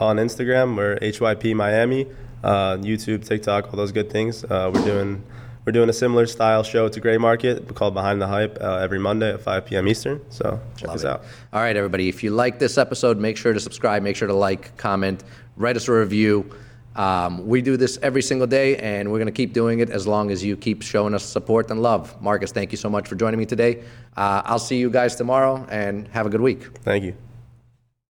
On 0.00 0.16
Instagram, 0.16 0.76
we're 0.78 0.96
HYP 0.96 1.54
Miami, 1.54 2.06
uh, 2.42 2.76
YouTube, 2.78 3.22
TikTok, 3.22 3.66
all 3.66 3.76
those 3.76 3.92
good 3.92 4.10
things. 4.10 4.44
Uh, 4.44 4.70
we're 4.72 4.82
doing 4.82 5.22
we're 5.66 5.72
doing 5.72 5.90
a 5.90 5.92
similar 5.92 6.26
style 6.26 6.62
show 6.62 6.88
to 6.88 7.00
Grey 7.00 7.18
Market 7.18 7.74
called 7.74 7.92
Behind 7.92 8.18
the 8.20 8.26
Hype 8.26 8.56
uh, 8.62 8.76
every 8.76 8.98
Monday 8.98 9.30
at 9.30 9.42
5 9.42 9.66
p.m. 9.66 9.86
Eastern. 9.86 10.22
So 10.30 10.58
check 10.78 10.88
Love 10.88 10.96
us 10.96 11.02
it. 11.04 11.08
out. 11.10 11.22
All 11.52 11.60
right, 11.60 11.76
everybody. 11.76 12.08
If 12.08 12.22
you 12.22 12.30
like 12.30 12.58
this 12.58 12.78
episode, 12.78 13.18
make 13.18 13.36
sure 13.36 13.52
to 13.52 13.60
subscribe. 13.60 14.02
Make 14.02 14.16
sure 14.16 14.26
to 14.26 14.32
like, 14.32 14.74
comment, 14.78 15.22
write 15.58 15.76
us 15.76 15.86
a 15.86 15.92
review. 15.92 16.50
Um, 16.96 17.46
we 17.46 17.60
do 17.60 17.76
this 17.76 17.98
every 18.02 18.22
single 18.22 18.46
day, 18.46 18.78
and 18.78 19.12
we're 19.12 19.18
going 19.18 19.26
to 19.26 19.32
keep 19.32 19.52
doing 19.52 19.80
it 19.80 19.90
as 19.90 20.06
long 20.06 20.30
as 20.30 20.42
you 20.42 20.56
keep 20.56 20.80
showing 20.80 21.12
us 21.14 21.24
support 21.24 21.70
and 21.70 21.82
love. 21.82 22.20
Marcus, 22.22 22.52
thank 22.52 22.72
you 22.72 22.78
so 22.78 22.88
much 22.88 23.06
for 23.06 23.16
joining 23.16 23.38
me 23.38 23.44
today. 23.44 23.82
Uh, 24.16 24.40
I'll 24.46 24.58
see 24.58 24.78
you 24.78 24.88
guys 24.88 25.14
tomorrow, 25.14 25.66
and 25.70 26.08
have 26.08 26.24
a 26.24 26.30
good 26.30 26.40
week. 26.40 26.78
Thank 26.78 27.04
you. 27.04 27.14